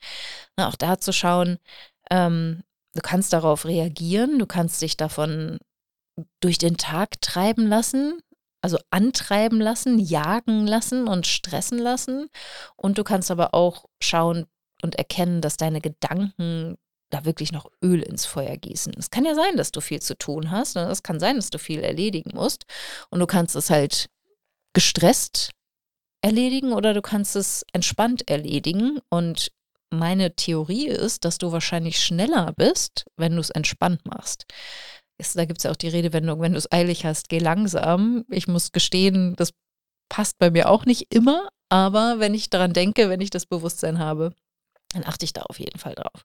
Na, 0.57 0.67
auch 0.67 0.75
da 0.75 0.97
zu 0.97 1.13
schauen, 1.13 1.57
ähm, 2.11 2.63
du 2.93 3.01
kannst 3.01 3.33
darauf 3.33 3.65
reagieren, 3.65 4.39
du 4.39 4.45
kannst 4.45 4.81
dich 4.81 4.97
davon 4.97 5.59
durch 6.39 6.57
den 6.57 6.77
Tag 6.77 7.19
treiben 7.21 7.67
lassen, 7.67 8.19
also 8.61 8.79
antreiben 8.89 9.59
lassen, 9.61 9.99
jagen 9.99 10.65
lassen 10.65 11.07
und 11.07 11.27
stressen 11.27 11.77
lassen. 11.77 12.29
Und 12.75 12.97
du 12.97 13.03
kannst 13.03 13.29
aber 13.29 13.53
auch 13.53 13.85
schauen, 14.01 14.47
und 14.86 14.95
erkennen, 14.95 15.41
dass 15.41 15.58
deine 15.58 15.82
Gedanken 15.82 16.78
da 17.10 17.26
wirklich 17.26 17.52
noch 17.52 17.69
Öl 17.84 18.02
ins 18.02 18.26
Feuer 18.26 18.56
gießen. 18.56 18.93
Es 18.98 19.10
kann 19.10 19.26
ja 19.26 19.36
sein, 19.36 19.58
dass 19.58 19.71
du 19.71 19.82
viel 19.82 20.02
zu 20.02 20.17
tun 20.17 20.52
hast. 20.52 20.76
Ne? 20.76 20.84
Es 20.89 21.04
kann 21.04 21.19
sein, 21.19 21.36
dass 21.36 21.50
du 21.50 21.60
viel 21.60 21.82
erledigen 21.82 22.32
musst. 22.34 22.65
Und 23.10 23.19
du 23.19 23.28
kannst 23.28 23.56
es 23.56 23.69
halt 23.69 24.10
gestresst 24.74 25.52
erledigen 26.21 26.74
oder 26.74 26.93
du 26.93 27.02
kannst 27.02 27.36
es 27.36 27.63
entspannt 27.74 28.30
erledigen. 28.30 29.00
Und 29.10 29.52
meine 29.91 30.36
Theorie 30.36 30.88
ist, 30.88 31.26
dass 31.26 31.38
du 31.38 31.52
wahrscheinlich 31.52 32.00
schneller 32.00 32.54
bist, 32.56 33.06
wenn 33.17 33.34
du 33.34 33.39
es 33.39 33.50
entspannt 33.50 34.06
machst. 34.06 34.45
da 35.36 35.45
gibt 35.45 35.60
es 35.60 35.63
ja 35.63 35.71
auch 35.71 35.76
die 35.76 35.89
Redewendung, 35.89 36.41
wenn 36.41 36.54
du 36.54 36.58
es 36.58 36.71
eilig 36.71 37.06
hast, 37.06 37.30
geh 37.30 37.39
langsam. 37.39 38.26
Ich 38.30 38.48
muss 38.48 38.71
gestehen, 38.71 39.36
das 39.36 39.52
passt 40.10 40.38
bei 40.38 40.52
mir 40.52 40.69
auch 40.69 40.86
nicht 40.86 41.13
immer, 41.13 41.50
aber 41.69 42.19
wenn 42.19 42.34
ich 42.34 42.50
daran 42.50 42.74
denke, 42.74 43.10
wenn 43.10 43.21
ich 43.21 43.30
das 43.30 43.45
Bewusstsein 43.45 44.00
habe, 44.00 44.34
dann 44.95 45.05
achte 45.05 45.25
ich 45.25 45.34
da 45.34 45.41
auf 45.43 45.60
jeden 45.60 45.77
Fall 45.77 45.95
drauf. 45.95 46.23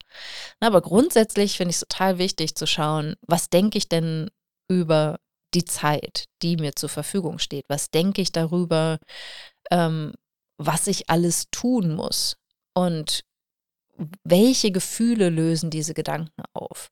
Aber 0.60 0.80
grundsätzlich 0.80 1.56
finde 1.56 1.70
ich 1.70 1.76
es 1.76 1.80
total 1.80 2.18
wichtig 2.18 2.54
zu 2.54 2.66
schauen, 2.66 3.16
was 3.26 3.50
denke 3.50 3.78
ich 3.78 3.88
denn 3.88 4.30
über 4.68 5.18
die 5.54 5.64
Zeit, 5.64 6.26
die 6.42 6.56
mir 6.56 6.76
zur 6.76 6.88
Verfügung 6.88 7.38
steht? 7.38 7.64
Was 7.68 7.90
denke 7.90 8.22
ich 8.22 8.32
darüber, 8.32 8.98
ähm, 9.70 10.12
was 10.58 10.86
ich 10.86 11.10
alles 11.10 11.50
tun 11.50 11.94
muss? 11.94 12.36
Und 12.74 13.24
welche 14.24 14.70
Gefühle 14.70 15.28
lösen 15.28 15.70
diese 15.70 15.92
Gedanken 15.92 16.42
auf? 16.52 16.90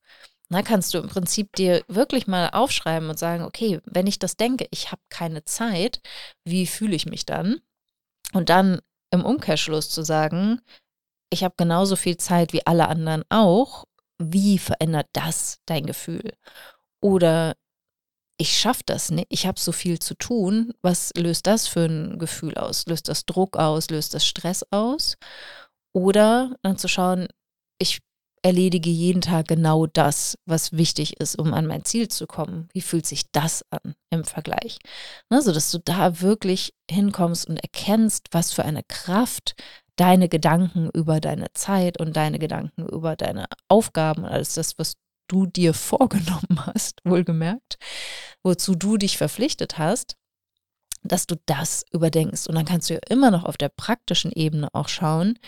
Na, 0.50 0.62
kannst 0.62 0.94
du 0.94 0.98
im 0.98 1.08
Prinzip 1.08 1.54
dir 1.54 1.84
wirklich 1.88 2.26
mal 2.26 2.50
aufschreiben 2.50 3.08
und 3.10 3.18
sagen, 3.18 3.44
okay, 3.44 3.80
wenn 3.84 4.06
ich 4.06 4.18
das 4.18 4.36
denke, 4.36 4.66
ich 4.70 4.90
habe 4.90 5.02
keine 5.10 5.44
Zeit, 5.44 6.00
wie 6.44 6.66
fühle 6.66 6.96
ich 6.96 7.06
mich 7.06 7.26
dann? 7.26 7.60
Und 8.32 8.48
dann 8.48 8.80
im 9.10 9.24
Umkehrschluss 9.24 9.90
zu 9.90 10.02
sagen, 10.02 10.60
ich 11.30 11.44
habe 11.44 11.54
genauso 11.56 11.96
viel 11.96 12.16
Zeit 12.16 12.52
wie 12.52 12.66
alle 12.66 12.88
anderen 12.88 13.24
auch, 13.28 13.84
wie 14.18 14.58
verändert 14.58 15.08
das 15.12 15.58
dein 15.66 15.86
Gefühl? 15.86 16.32
Oder 17.00 17.54
ich 18.40 18.56
schaffe 18.56 18.82
das 18.86 19.10
nicht, 19.10 19.26
ich 19.30 19.46
habe 19.46 19.58
so 19.58 19.72
viel 19.72 19.98
zu 19.98 20.14
tun, 20.14 20.72
was 20.80 21.10
löst 21.16 21.46
das 21.46 21.66
für 21.66 21.86
ein 21.86 22.18
Gefühl 22.18 22.54
aus? 22.54 22.86
Löst 22.86 23.08
das 23.08 23.26
Druck 23.26 23.56
aus, 23.56 23.90
löst 23.90 24.14
das 24.14 24.24
Stress 24.24 24.64
aus? 24.70 25.16
Oder 25.92 26.56
dann 26.62 26.78
zu 26.78 26.88
schauen, 26.88 27.28
ich 27.78 28.00
erledige 28.42 28.90
jeden 28.90 29.20
Tag 29.20 29.48
genau 29.48 29.86
das, 29.86 30.38
was 30.46 30.72
wichtig 30.72 31.20
ist, 31.20 31.38
um 31.38 31.52
an 31.54 31.66
mein 31.66 31.84
Ziel 31.84 32.08
zu 32.08 32.26
kommen. 32.26 32.68
Wie 32.72 32.80
fühlt 32.80 33.06
sich 33.06 33.24
das 33.32 33.64
an 33.70 33.94
im 34.10 34.24
Vergleich? 34.24 34.78
Ne, 35.30 35.42
so 35.42 35.52
dass 35.52 35.70
du 35.70 35.78
da 35.78 36.20
wirklich 36.20 36.74
hinkommst 36.88 37.48
und 37.48 37.56
erkennst, 37.58 38.28
was 38.30 38.52
für 38.52 38.64
eine 38.64 38.84
Kraft 38.84 39.54
deine 39.98 40.28
Gedanken 40.28 40.88
über 40.94 41.20
deine 41.20 41.52
Zeit 41.52 42.00
und 42.00 42.16
deine 42.16 42.38
Gedanken 42.38 42.86
über 42.88 43.16
deine 43.16 43.46
Aufgaben, 43.68 44.24
alles 44.24 44.54
das, 44.54 44.78
was 44.78 44.94
du 45.28 45.46
dir 45.46 45.74
vorgenommen 45.74 46.66
hast, 46.66 47.00
wohlgemerkt, 47.04 47.78
wozu 48.42 48.74
du 48.74 48.96
dich 48.96 49.18
verpflichtet 49.18 49.76
hast, 49.76 50.16
dass 51.02 51.26
du 51.26 51.36
das 51.46 51.84
überdenkst. 51.92 52.46
Und 52.46 52.54
dann 52.54 52.64
kannst 52.64 52.88
du 52.88 52.94
ja 52.94 53.00
immer 53.08 53.30
noch 53.30 53.44
auf 53.44 53.56
der 53.56 53.68
praktischen 53.68 54.32
Ebene 54.32 54.68
auch 54.72 54.88
schauen, 54.88 55.38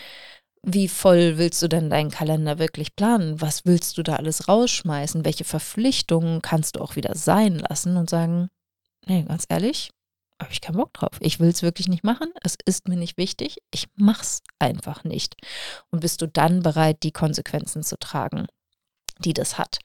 wie 0.63 0.87
voll 0.87 1.39
willst 1.39 1.61
du 1.63 1.67
denn 1.67 1.89
deinen 1.89 2.11
Kalender 2.11 2.59
wirklich 2.59 2.95
planen? 2.95 3.41
Was 3.41 3.65
willst 3.65 3.97
du 3.97 4.03
da 4.03 4.17
alles 4.17 4.47
rausschmeißen? 4.47 5.25
Welche 5.25 5.43
Verpflichtungen 5.43 6.43
kannst 6.43 6.75
du 6.75 6.81
auch 6.81 6.95
wieder 6.95 7.15
sein 7.15 7.57
lassen 7.57 7.97
und 7.97 8.11
sagen, 8.11 8.49
nee, 9.07 9.23
ganz 9.23 9.45
ehrlich, 9.49 9.89
habe 10.41 10.51
ich 10.51 10.61
keinen 10.61 10.77
Bock 10.77 10.93
drauf. 10.93 11.17
Ich 11.19 11.39
will 11.39 11.49
es 11.49 11.61
wirklich 11.61 11.87
nicht 11.87 12.03
machen. 12.03 12.31
Es 12.43 12.55
ist 12.65 12.87
mir 12.87 12.97
nicht 12.97 13.17
wichtig. 13.17 13.57
Ich 13.71 13.87
mach's 13.95 14.41
einfach 14.59 15.03
nicht. 15.03 15.35
Und 15.89 16.01
bist 16.01 16.21
du 16.21 16.27
dann 16.27 16.61
bereit, 16.61 17.03
die 17.03 17.11
Konsequenzen 17.11 17.83
zu 17.83 17.97
tragen, 17.97 18.47
die 19.19 19.33
das 19.33 19.57
hat? 19.57 19.79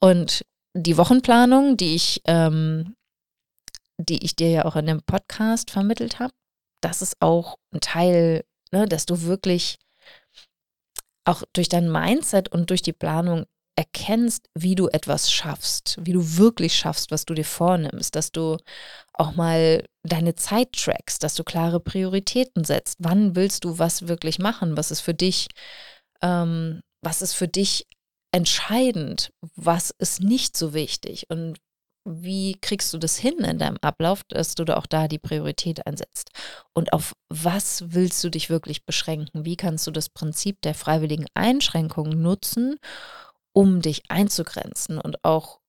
Und 0.00 0.44
die 0.74 0.98
Wochenplanung, 0.98 1.76
die 1.76 1.94
ich, 1.94 2.20
ähm, 2.26 2.96
die 3.98 4.24
ich 4.24 4.36
dir 4.36 4.50
ja 4.50 4.64
auch 4.64 4.76
in 4.76 4.86
dem 4.86 5.02
Podcast 5.02 5.70
vermittelt 5.70 6.18
habe, 6.18 6.34
das 6.82 7.00
ist 7.00 7.16
auch 7.20 7.56
ein 7.72 7.80
Teil, 7.80 8.44
ne, 8.72 8.86
dass 8.86 9.06
du 9.06 9.22
wirklich 9.22 9.78
auch 11.24 11.42
durch 11.52 11.68
dein 11.68 11.90
Mindset 11.90 12.50
und 12.50 12.70
durch 12.70 12.82
die 12.82 12.92
Planung 12.92 13.46
erkennst, 13.76 14.48
wie 14.54 14.74
du 14.74 14.88
etwas 14.88 15.30
schaffst, 15.30 15.98
wie 16.00 16.12
du 16.12 16.38
wirklich 16.38 16.76
schaffst, 16.76 17.10
was 17.10 17.26
du 17.26 17.34
dir 17.34 17.44
vornimmst, 17.44 18.16
dass 18.16 18.32
du 18.32 18.56
auch 19.12 19.34
mal 19.34 19.84
deine 20.02 20.34
Zeit 20.34 20.72
trackst, 20.72 21.22
dass 21.22 21.34
du 21.34 21.44
klare 21.44 21.78
Prioritäten 21.78 22.64
setzt. 22.64 22.96
Wann 23.00 23.36
willst 23.36 23.64
du 23.64 23.78
was 23.78 24.08
wirklich 24.08 24.38
machen? 24.38 24.76
Was 24.76 24.90
ist 24.90 25.00
für 25.00 25.14
dich, 25.14 25.48
ähm, 26.22 26.80
was 27.02 27.20
ist 27.20 27.34
für 27.34 27.48
dich 27.48 27.86
entscheidend? 28.32 29.30
Was 29.54 29.92
ist 29.98 30.20
nicht 30.20 30.56
so 30.56 30.72
wichtig? 30.72 31.26
Und 31.28 31.58
wie 32.08 32.56
kriegst 32.60 32.94
du 32.94 32.98
das 32.98 33.16
hin 33.16 33.38
in 33.38 33.58
deinem 33.58 33.78
Ablauf, 33.82 34.22
dass 34.28 34.54
du 34.54 34.64
da 34.64 34.76
auch 34.76 34.86
da 34.86 35.08
die 35.08 35.18
Priorität 35.18 35.86
einsetzt? 35.86 36.30
Und 36.72 36.92
auf 36.92 37.14
was 37.28 37.82
willst 37.88 38.22
du 38.22 38.30
dich 38.30 38.48
wirklich 38.48 38.86
beschränken? 38.86 39.44
Wie 39.44 39.56
kannst 39.56 39.86
du 39.86 39.90
das 39.90 40.08
Prinzip 40.08 40.62
der 40.62 40.74
freiwilligen 40.74 41.26
Einschränkung 41.34 42.10
nutzen, 42.10 42.78
um 43.56 43.80
dich 43.80 44.02
einzugrenzen 44.08 44.98
und 44.98 45.24
auch 45.24 45.60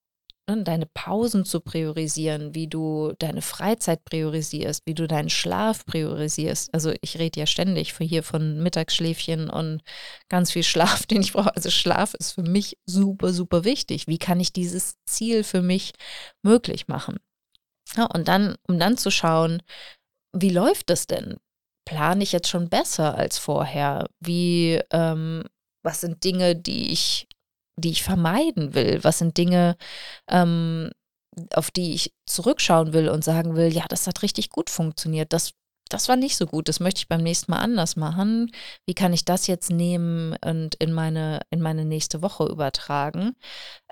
ne, 0.49 0.61
deine 0.63 0.87
Pausen 0.87 1.45
zu 1.45 1.61
priorisieren, 1.61 2.53
wie 2.53 2.67
du 2.67 3.13
deine 3.17 3.41
Freizeit 3.41 4.03
priorisierst, 4.03 4.83
wie 4.85 4.93
du 4.93 5.07
deinen 5.07 5.29
Schlaf 5.29 5.85
priorisierst. 5.85 6.73
Also 6.73 6.93
ich 6.99 7.17
rede 7.17 7.39
ja 7.39 7.45
ständig 7.45 7.95
hier 7.97 8.23
von 8.23 8.61
Mittagsschläfchen 8.61 9.49
und 9.49 9.83
ganz 10.27 10.51
viel 10.51 10.63
Schlaf, 10.63 11.05
den 11.07 11.21
ich 11.21 11.31
brauche. 11.31 11.55
Also 11.55 11.69
Schlaf 11.69 12.13
ist 12.15 12.33
für 12.33 12.43
mich 12.43 12.77
super, 12.85 13.31
super 13.31 13.63
wichtig. 13.63 14.05
Wie 14.07 14.19
kann 14.19 14.41
ich 14.41 14.51
dieses 14.51 14.95
Ziel 15.05 15.45
für 15.45 15.61
mich 15.61 15.93
möglich 16.43 16.89
machen? 16.89 17.19
Ja, 17.95 18.07
und 18.07 18.27
dann, 18.27 18.57
um 18.67 18.79
dann 18.79 18.97
zu 18.97 19.11
schauen, 19.11 19.63
wie 20.33 20.49
läuft 20.49 20.89
das 20.89 21.07
denn? 21.07 21.37
Plane 21.85 22.21
ich 22.21 22.33
jetzt 22.33 22.49
schon 22.49 22.67
besser 22.67 23.15
als 23.15 23.37
vorher? 23.37 24.09
Wie, 24.19 24.81
ähm, 24.91 25.45
was 25.85 26.01
sind 26.01 26.25
Dinge, 26.25 26.53
die 26.53 26.91
ich 26.91 27.29
die 27.77 27.91
ich 27.91 28.03
vermeiden 28.03 28.73
will? 28.73 29.03
Was 29.03 29.19
sind 29.19 29.37
Dinge, 29.37 29.77
ähm, 30.29 30.89
auf 31.53 31.71
die 31.71 31.93
ich 31.93 32.13
zurückschauen 32.25 32.93
will 32.93 33.09
und 33.09 33.23
sagen 33.23 33.55
will, 33.55 33.73
ja, 33.73 33.85
das 33.87 34.07
hat 34.07 34.23
richtig 34.23 34.49
gut 34.49 34.69
funktioniert. 34.69 35.33
Das, 35.33 35.53
das 35.89 36.09
war 36.09 36.15
nicht 36.15 36.35
so 36.35 36.47
gut. 36.47 36.67
Das 36.67 36.79
möchte 36.79 36.99
ich 36.99 37.07
beim 37.07 37.21
nächsten 37.21 37.51
Mal 37.51 37.59
anders 37.59 37.95
machen. 37.95 38.51
Wie 38.85 38.95
kann 38.95 39.13
ich 39.13 39.23
das 39.23 39.47
jetzt 39.47 39.69
nehmen 39.69 40.35
und 40.43 40.75
in 40.75 40.91
meine, 40.93 41.41
in 41.51 41.61
meine 41.61 41.85
nächste 41.85 42.21
Woche 42.21 42.45
übertragen? 42.45 43.35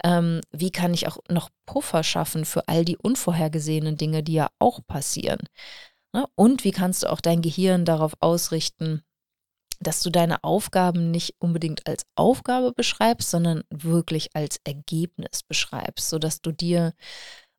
Ähm, 0.04 0.41
wie 0.52 0.71
kann 0.71 0.93
ich 0.93 1.08
auch 1.08 1.17
noch 1.30 1.50
Puffer 1.65 2.04
schaffen 2.04 2.45
für 2.45 2.67
all 2.67 2.84
die 2.84 2.98
unvorhergesehenen 2.98 3.98
Dinge, 3.98 4.24
die 4.24 4.34
ja 4.34 4.50
auch 4.60 4.80
passieren? 4.88 5.39
Ne? 6.13 6.26
Und 6.36 6.63
wie 6.63 6.71
kannst 6.71 7.04
du 7.04 7.12
auch 7.12 7.21
dein 7.21 7.41
Gehirn 7.41 7.86
darauf 7.86 8.13
ausrichten, 8.21 9.04
dass 9.80 10.02
du 10.02 10.10
deine 10.10 10.44
Aufgaben 10.44 11.12
nicht 11.12 11.36
unbedingt 11.40 11.88
als 11.88 12.06
Aufgabe 12.16 12.72
beschreibst, 12.74 13.30
sondern 13.30 13.64
wirklich 13.70 14.36
als 14.36 14.60
Ergebnis 14.64 15.44
beschreibst, 15.48 16.10
sodass 16.10 16.42
du 16.42 16.52
dir 16.52 16.94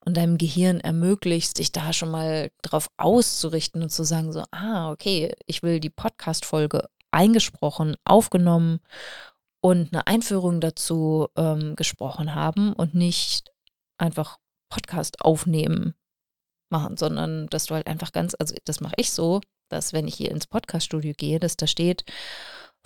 und 0.05 0.17
deinem 0.17 0.39
Gehirn 0.39 0.81
ermöglicht, 0.81 1.59
dich 1.59 1.73
da 1.73 1.93
schon 1.93 2.11
mal 2.11 2.51
drauf 2.63 2.89
auszurichten 2.97 3.83
und 3.83 3.91
zu 3.91 4.05
sagen, 4.05 4.33
so, 4.33 4.45
ah, 4.53 4.91
okay, 4.93 5.35
ich 5.47 5.63
will 5.63 5.81
die 5.81 5.91
Podcast-Folge 5.91 6.89
eingesprochen, 7.11 7.97
aufgenommen 8.05 8.81
und 9.61 9.93
eine 9.93 10.07
Einführung 10.07 10.61
dazu 10.61 11.29
ähm, 11.37 11.75
gesprochen 11.75 12.35
haben 12.35 12.73
und 12.73 12.95
nicht 12.95 13.51
einfach 13.99 14.39
Podcast 14.71 15.21
aufnehmen 15.23 15.95
machen, 16.71 16.97
sondern 16.97 17.47
dass 17.49 17.67
du 17.67 17.75
halt 17.75 17.87
einfach 17.87 18.13
ganz, 18.13 18.35
also 18.39 18.55
das 18.65 18.81
mache 18.81 18.95
ich 18.97 19.13
so, 19.13 19.41
dass 19.69 19.93
wenn 19.93 20.09
ich 20.09 20.15
hier 20.15 20.31
ins 20.31 20.47
Podcaststudio 20.47 21.15
gehe, 21.17 21.39
dass 21.39 21.57
da 21.57 21.67
steht 21.67 22.05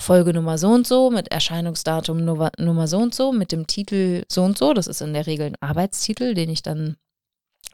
Folge 0.01 0.33
Nummer 0.33 0.57
so 0.57 0.69
und 0.69 0.87
so 0.87 1.11
mit 1.11 1.31
Erscheinungsdatum 1.31 2.25
Nummer 2.25 2.89
so 2.89 2.99
und 2.99 3.15
so 3.15 3.33
mit 3.33 3.53
dem 3.53 3.67
Titel 3.67 4.25
so 4.31 4.43
und 4.43 4.57
so. 4.57 4.73
Das 4.73 4.87
ist 4.87 5.03
in 5.03 5.13
der 5.13 5.27
Regel 5.27 5.47
ein 5.47 5.61
Arbeitstitel, 5.61 6.33
den 6.33 6.49
ich 6.49 6.63
dann 6.63 6.97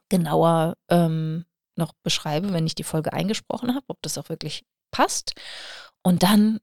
genauer 0.09 0.75
ähm, 0.91 1.45
noch 1.77 1.93
beschreibe, 2.03 2.53
wenn 2.53 2.67
ich 2.67 2.75
die 2.75 2.83
Folge 2.83 3.13
eingesprochen 3.13 3.75
habe, 3.75 3.85
ob 3.89 4.03
das 4.03 4.19
auch 4.19 4.29
wirklich 4.29 4.65
passt. 4.91 5.35
Und 6.03 6.25
dann 6.25 6.59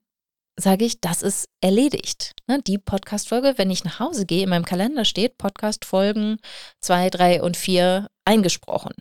sage 0.60 0.84
ich, 0.86 1.00
das 1.00 1.24
ist 1.24 1.48
erledigt. 1.62 2.34
Ne, 2.48 2.62
die 2.62 2.78
Podcast-Folge, 2.78 3.54
wenn 3.58 3.72
ich 3.72 3.86
nach 3.86 4.00
Hause 4.00 4.26
gehe, 4.26 4.44
in 4.44 4.50
meinem 4.50 4.66
Kalender 4.66 5.06
steht 5.06 5.38
Podcast-Folgen 5.38 6.40
2, 6.82 7.10
3 7.10 7.42
und 7.42 7.56
4 7.56 8.10
eingesprochen 8.26 8.94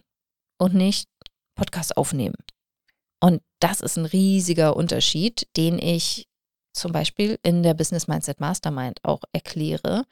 und 0.62 0.75
nicht 0.75 1.09
Podcast 1.57 1.96
aufnehmen. 1.96 2.37
Und 3.20 3.42
das 3.61 3.81
ist 3.81 3.96
ein 3.98 4.07
riesiger 4.07 4.77
Unterschied, 4.77 5.48
den 5.57 5.79
ich 5.79 6.29
zum 6.73 6.93
Beispiel 6.93 7.39
in 7.43 7.63
der 7.63 7.75
Business 7.75 8.09
Mindset 8.09 8.41
Mastermind 8.41 9.01
auch 9.03 9.23
erkläre. 9.33 10.05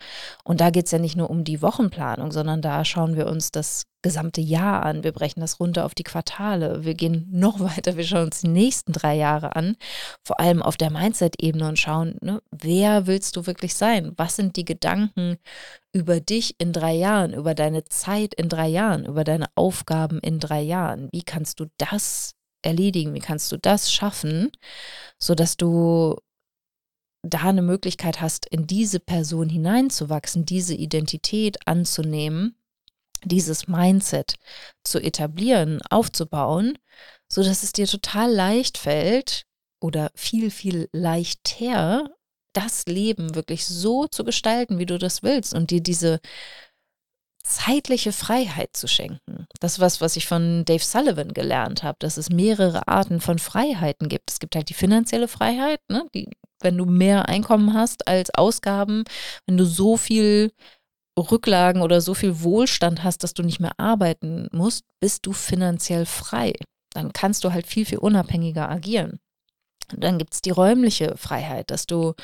Und 0.45 0.61
da 0.61 0.71
geht 0.71 0.87
es 0.87 0.93
ja 0.93 0.99
nicht 0.99 1.17
nur 1.17 1.31
um 1.31 1.45
die 1.45 1.63
Wochenplanung, 1.63 2.33
sondern 2.33 2.63
da 2.63 2.85
schauen 2.85 3.17
wir 3.17 3.27
uns 3.27 3.51
das 3.51 3.87
gesamte 4.03 4.41
Jahr 4.41 4.85
an. 4.85 5.05
Wir 5.05 5.13
brechen 5.13 5.41
das 5.41 5.61
runter 5.61 5.85
auf 5.85 5.95
die 5.95 6.05
Quartale. 6.05 6.85
Wir 6.85 6.95
gehen 6.95 7.29
noch 7.31 7.61
weiter. 7.61 7.97
Wir 7.97 8.05
schauen 8.05 8.27
uns 8.27 8.41
die 8.41 8.49
nächsten 8.49 8.93
drei 8.93 9.15
Jahre 9.15 9.57
an, 9.57 9.77
vor 10.23 10.41
allem 10.41 10.63
auf 10.63 10.77
der 10.77 10.91
Mindset-Ebene 10.91 11.69
und 11.69 11.79
schauen, 11.79 12.17
ne, 12.21 12.43
wer 12.51 13.07
willst 13.07 13.37
du 13.37 13.47
wirklich 13.47 13.75
sein? 13.75 14.13
Was 14.17 14.37
sind 14.37 14.57
die 14.57 14.65
Gedanken 14.65 15.39
über 15.93 16.21
dich 16.21 16.57
in 16.59 16.73
drei 16.73 16.95
Jahren, 16.95 17.35
über 17.35 17.55
deine 17.55 17.85
Zeit 17.85 18.35
in 18.35 18.49
drei 18.49 18.69
Jahren, 18.69 19.05
über 19.07 19.25
deine 19.25 19.47
Aufgaben 19.55 20.19
in 20.21 20.39
drei 20.39 20.61
Jahren? 20.61 21.09
Wie 21.13 21.23
kannst 21.23 21.61
du 21.61 21.67
das 21.79 22.35
erledigen? 22.63 23.15
Wie 23.15 23.21
kannst 23.21 23.51
du 23.53 23.59
das 23.59 23.93
schaffen, 23.93 24.51
sodass 25.19 25.57
du 25.57 26.17
da 27.23 27.41
eine 27.41 27.63
Möglichkeit 27.63 28.21
hast, 28.21 28.47
in 28.47 28.67
diese 28.67 29.01
Person 29.01 29.49
hineinzuwachsen, 29.49 30.47
diese 30.47 30.75
Identität 30.75 31.59
anzunehmen, 31.67 32.57
dieses 33.25 33.69
Mindset 33.69 34.37
zu 34.85 34.99
etablieren, 34.99 35.81
aufzubauen, 35.91 36.79
so 37.29 37.43
dass 37.43 37.63
es 37.63 37.73
dir 37.73 37.87
total 37.87 38.33
leicht 38.33 38.79
fällt 38.79 39.47
oder 39.81 40.11
viel, 40.15 40.51
viel 40.51 40.89
leichter, 40.93 42.09
das 42.53 42.87
Leben 42.87 43.35
wirklich 43.35 43.67
so 43.67 44.07
zu 44.07 44.25
gestalten, 44.25 44.79
wie 44.79 44.87
du 44.87 44.99
das 44.99 45.23
willst 45.23 45.55
und 45.55 45.71
dir 45.71 45.81
diese 45.81 46.21
zeitliche 47.45 48.13
Freiheit 48.13 48.77
zu 48.77 48.87
schenken. 48.87 49.47
Das 49.61 49.75
ist 49.75 49.81
was, 49.81 50.01
was 50.01 50.17
ich 50.17 50.27
von 50.27 50.65
Dave 50.65 50.83
Sullivan 50.83 51.33
gelernt 51.33 51.83
habe, 51.83 51.97
dass 52.01 52.17
es 52.17 52.31
mehrere 52.31 52.87
Arten 52.87 53.21
von 53.21 53.39
Freiheiten 53.39 54.09
gibt. 54.09 54.31
Es 54.31 54.41
gibt 54.41 54.55
halt 54.57 54.69
die 54.69 54.75
finanzielle 54.75 55.29
Freiheit, 55.29 55.81
ne, 55.89 56.07
die, 56.15 56.29
wenn 56.61 56.77
du 56.77 56.85
mehr 56.87 57.29
Einkommen 57.29 57.75
hast 57.75 58.07
als 58.09 58.31
Ausgaben, 58.35 59.05
wenn 59.47 59.57
du 59.57 59.65
so 59.65 59.97
viel 59.97 60.53
Rücklagen 61.19 61.83
oder 61.83 62.01
so 62.01 62.15
viel 62.15 62.43
Wohlstand 62.43 63.05
hast, 63.05 63.23
dass 63.23 63.35
du 63.35 63.43
nicht 63.43 63.61
mehr 63.61 63.79
arbeiten 63.79 64.49
musst, 64.53 64.85
bist 65.01 65.27
du 65.27 65.33
finanziell 65.33 66.07
frei. 66.07 66.53
Dann 66.93 67.13
kannst 67.13 67.45
du 67.45 67.53
halt 67.53 67.67
viel, 67.67 67.85
viel 67.85 67.99
unabhängiger 67.99 68.69
agieren. 68.69 69.21
Und 69.93 70.05
dann 70.05 70.19
gibt 70.19 70.35
es 70.35 70.41
die 70.41 70.51
räumliche 70.51 71.17
Freiheit, 71.17 71.71
dass 71.71 71.87
du 71.87 72.15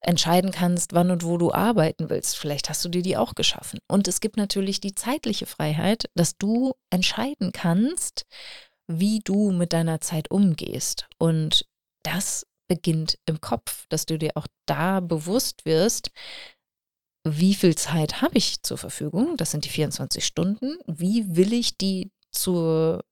entscheiden 0.00 0.50
kannst, 0.50 0.92
wann 0.92 1.10
und 1.10 1.24
wo 1.24 1.38
du 1.38 1.52
arbeiten 1.52 2.10
willst. 2.10 2.36
Vielleicht 2.36 2.68
hast 2.68 2.84
du 2.84 2.88
dir 2.88 3.02
die 3.02 3.16
auch 3.16 3.34
geschaffen. 3.34 3.80
Und 3.88 4.06
es 4.06 4.20
gibt 4.20 4.36
natürlich 4.36 4.80
die 4.80 4.94
zeitliche 4.94 5.46
Freiheit, 5.46 6.04
dass 6.14 6.36
du 6.36 6.74
entscheiden 6.90 7.52
kannst, 7.52 8.26
wie 8.86 9.20
du 9.20 9.50
mit 9.50 9.72
deiner 9.72 10.00
Zeit 10.00 10.30
umgehst. 10.30 11.08
Und 11.18 11.64
das 12.02 12.46
beginnt 12.74 13.18
im 13.26 13.40
Kopf, 13.40 13.86
dass 13.88 14.06
du 14.06 14.18
dir 14.18 14.32
auch 14.34 14.46
da 14.66 15.00
bewusst 15.00 15.64
wirst, 15.64 16.10
wie 17.26 17.54
viel 17.54 17.74
Zeit 17.74 18.20
habe 18.20 18.36
ich 18.36 18.62
zur 18.62 18.76
Verfügung? 18.76 19.36
Das 19.36 19.50
sind 19.50 19.64
die 19.64 19.70
24 19.70 20.24
Stunden. 20.26 20.76
Wie 20.86 21.36
will 21.36 21.52
ich 21.52 21.78
die 21.78 22.10
zur 22.30 23.02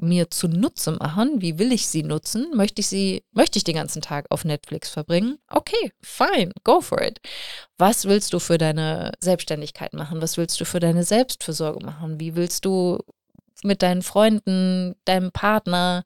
mir 0.00 0.30
zunutze 0.30 0.92
machen, 0.92 1.42
wie 1.42 1.58
will 1.58 1.72
ich 1.72 1.88
sie 1.88 2.04
nutzen? 2.04 2.52
Möchte 2.54 2.80
ich 2.80 2.86
sie, 2.86 3.24
möchte 3.32 3.58
ich 3.58 3.64
den 3.64 3.74
ganzen 3.74 4.00
Tag 4.00 4.26
auf 4.30 4.44
Netflix 4.44 4.88
verbringen? 4.88 5.38
Okay, 5.48 5.92
fine, 6.00 6.52
go 6.62 6.80
for 6.80 7.02
it. 7.02 7.18
Was 7.78 8.04
willst 8.04 8.32
du 8.32 8.38
für 8.38 8.58
deine 8.58 9.10
Selbstständigkeit 9.20 9.92
machen? 9.94 10.22
Was 10.22 10.36
willst 10.36 10.60
du 10.60 10.64
für 10.64 10.78
deine 10.78 11.02
Selbstfürsorge 11.02 11.84
machen? 11.84 12.20
Wie 12.20 12.36
willst 12.36 12.64
du 12.64 13.00
mit 13.64 13.82
deinen 13.82 14.02
Freunden, 14.02 14.94
deinem 15.04 15.32
Partner, 15.32 16.04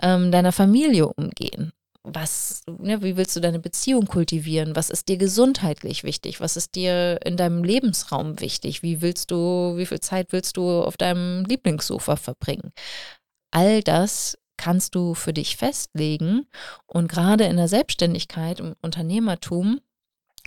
ähm, 0.00 0.32
deiner 0.32 0.52
Familie 0.52 1.06
umgehen? 1.06 1.72
Was, 2.08 2.62
ne, 2.78 3.02
wie 3.02 3.16
willst 3.16 3.34
du 3.34 3.40
deine 3.40 3.58
Beziehung 3.58 4.06
kultivieren? 4.06 4.76
Was 4.76 4.90
ist 4.90 5.08
dir 5.08 5.16
gesundheitlich 5.16 6.04
wichtig? 6.04 6.40
Was 6.40 6.56
ist 6.56 6.76
dir 6.76 7.18
in 7.24 7.36
deinem 7.36 7.64
Lebensraum 7.64 8.40
wichtig? 8.40 8.82
Wie 8.82 9.02
willst 9.02 9.32
du, 9.32 9.74
wie 9.76 9.86
viel 9.86 10.00
Zeit 10.00 10.28
willst 10.30 10.56
du 10.56 10.82
auf 10.82 10.96
deinem 10.96 11.44
Lieblingssofa 11.44 12.16
verbringen? 12.16 12.72
all 13.56 13.82
das 13.82 14.36
kannst 14.58 14.94
du 14.94 15.14
für 15.14 15.32
dich 15.32 15.56
festlegen. 15.56 16.46
Und 16.86 17.08
gerade 17.08 17.44
in 17.44 17.56
der 17.56 17.68
Selbstständigkeit, 17.68 18.60
im 18.60 18.74
Unternehmertum, 18.82 19.80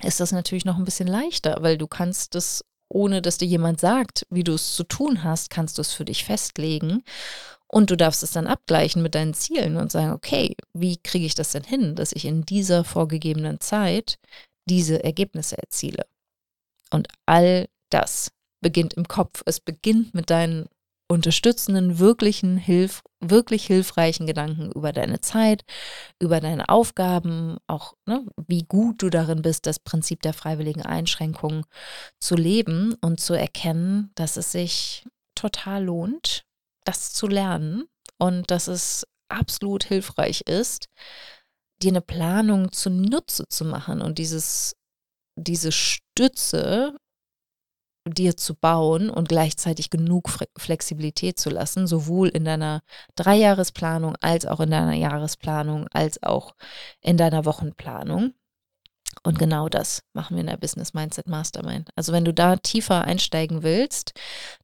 ist 0.04 0.20
das 0.20 0.32
natürlich 0.32 0.66
noch 0.66 0.78
ein 0.78 0.86
bisschen 0.86 1.08
leichter, 1.08 1.58
weil 1.62 1.78
du 1.78 1.88
kannst 1.88 2.36
es, 2.36 2.64
ohne 2.88 3.22
dass 3.22 3.40
dir 3.40 3.48
jemand 3.48 3.80
sagt, 3.80 4.26
wie 4.30 4.44
du 4.44 4.54
es 4.54 4.76
zu 4.76 4.84
tun 4.84 5.24
hast, 5.24 5.50
kannst 5.50 5.78
du 5.78 5.82
es 5.82 5.92
für 5.92 6.06
dich 6.06 6.24
festlegen. 6.24 7.04
Und 7.72 7.92
du 7.92 7.98
darfst 7.98 8.24
es 8.24 8.32
dann 8.32 8.48
abgleichen 8.48 9.04
mit 9.04 9.14
deinen 9.14 9.36
Zielen 9.36 9.78
und 9.78 9.92
sagen, 9.92 10.12
okay, 10.12 10.56
wie 10.74 10.98
kriege 10.98 11.26
ich 11.26 11.36
das 11.36 11.52
denn 11.52 11.64
hin, 11.64 11.96
dass 11.96 12.12
ich 12.14 12.26
in 12.26 12.44
dieser 12.44 12.84
vorgegebenen 12.84 13.60
Zeit 13.60 14.18
diese 14.68 15.04
Ergebnisse 15.04 15.58
erziele? 15.58 16.06
Und 16.92 17.08
all 17.28 17.68
das 17.92 18.32
beginnt 18.62 18.96
im 18.96 19.08
Kopf. 19.08 19.44
Es 19.46 19.60
beginnt 19.60 20.16
mit 20.16 20.32
deinen 20.32 20.68
unterstützenden, 21.12 21.98
wirklichen, 21.98 22.58
hilf, 22.58 23.02
wirklich 23.20 23.66
hilfreichen 23.66 24.28
Gedanken 24.28 24.72
über 24.72 24.94
deine 24.94 25.22
Zeit, 25.22 25.64
über 26.20 26.40
deine 26.40 26.70
Aufgaben, 26.70 27.58
auch 27.68 27.96
ne, 28.06 28.26
wie 28.48 28.64
gut 28.64 29.02
du 29.02 29.10
darin 29.10 29.42
bist, 29.42 29.66
das 29.66 29.80
Prinzip 29.80 30.22
der 30.22 30.34
freiwilligen 30.34 30.84
Einschränkung 30.84 31.66
zu 32.20 32.36
leben 32.36 32.96
und 33.02 33.20
zu 33.20 33.34
erkennen, 33.34 34.12
dass 34.16 34.38
es 34.38 34.52
sich 34.52 35.04
total 35.34 35.86
lohnt, 35.86 36.46
das 36.90 37.14
zu 37.14 37.28
lernen 37.28 37.86
und 38.18 38.50
dass 38.50 38.68
es 38.68 39.06
absolut 39.30 39.84
hilfreich 39.84 40.42
ist, 40.42 40.88
dir 41.82 41.92
eine 41.92 42.02
Planung 42.02 42.72
zunutze 42.72 43.48
zu 43.48 43.64
machen 43.64 44.02
und 44.02 44.18
dieses, 44.18 44.76
diese 45.36 45.72
Stütze 45.72 46.98
dir 48.08 48.36
zu 48.36 48.56
bauen 48.56 49.12
und 49.12 49.30
gleichzeitig 49.30 49.92
genug 49.92 50.30
Flexibilität 50.58 51.40
zu 51.40 51.52
lassen, 51.52 51.86
sowohl 51.86 52.30
in 52.30 52.44
deiner 52.44 52.82
Dreijahresplanung 53.16 54.16
als 54.20 54.48
auch 54.48 54.62
in 54.62 54.72
deiner 54.72 54.96
Jahresplanung, 54.96 55.88
als 55.92 56.24
auch 56.24 56.56
in 57.02 57.18
deiner 57.18 57.46
Wochenplanung. 57.46 58.34
Und 59.24 59.40
genau 59.40 59.70
das 59.70 60.02
machen 60.14 60.36
wir 60.36 60.42
in 60.42 60.48
der 60.48 60.58
Business 60.58 60.94
Mindset 60.94 61.28
Mastermind. 61.28 61.90
Also 61.96 62.14
wenn 62.14 62.26
du 62.26 62.34
da 62.34 62.56
tiefer 62.56 63.04
einsteigen 63.04 63.64
willst, 63.64 64.14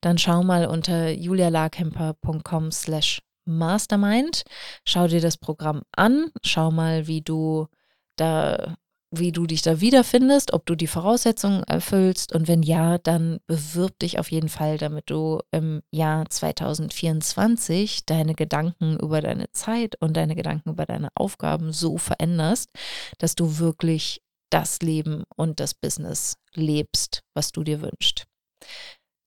dann 0.01 0.17
schau 0.17 0.43
mal 0.43 0.67
unter 0.67 1.09
julialarkemper.com 1.11 2.71
slash 2.71 3.21
mastermind. 3.45 4.43
Schau 4.85 5.07
dir 5.07 5.21
das 5.21 5.37
Programm 5.37 5.83
an, 5.95 6.31
schau 6.43 6.71
mal, 6.71 7.07
wie 7.07 7.21
du 7.21 7.67
da 8.15 8.75
wie 9.19 9.31
du 9.31 9.45
dich 9.45 9.61
da 9.61 9.81
wiederfindest, 9.81 10.53
ob 10.53 10.65
du 10.65 10.75
die 10.75 10.87
Voraussetzungen 10.87 11.63
erfüllst 11.63 12.33
und 12.33 12.47
wenn 12.47 12.63
ja, 12.63 12.97
dann 12.97 13.39
bewirb 13.47 13.97
dich 13.99 14.19
auf 14.19 14.31
jeden 14.31 14.49
Fall, 14.49 14.77
damit 14.77 15.09
du 15.09 15.39
im 15.51 15.81
Jahr 15.91 16.29
2024 16.29 18.05
deine 18.05 18.35
Gedanken 18.35 18.97
über 18.99 19.21
deine 19.21 19.51
Zeit 19.51 19.95
und 20.01 20.17
deine 20.17 20.35
Gedanken 20.35 20.71
über 20.71 20.85
deine 20.85 21.09
Aufgaben 21.15 21.71
so 21.71 21.97
veränderst, 21.97 22.69
dass 23.17 23.35
du 23.35 23.59
wirklich 23.59 24.21
das 24.51 24.79
Leben 24.79 25.23
und 25.35 25.59
das 25.59 25.73
Business 25.73 26.35
lebst, 26.53 27.21
was 27.33 27.51
du 27.51 27.63
dir 27.63 27.81
wünschst. 27.81 28.25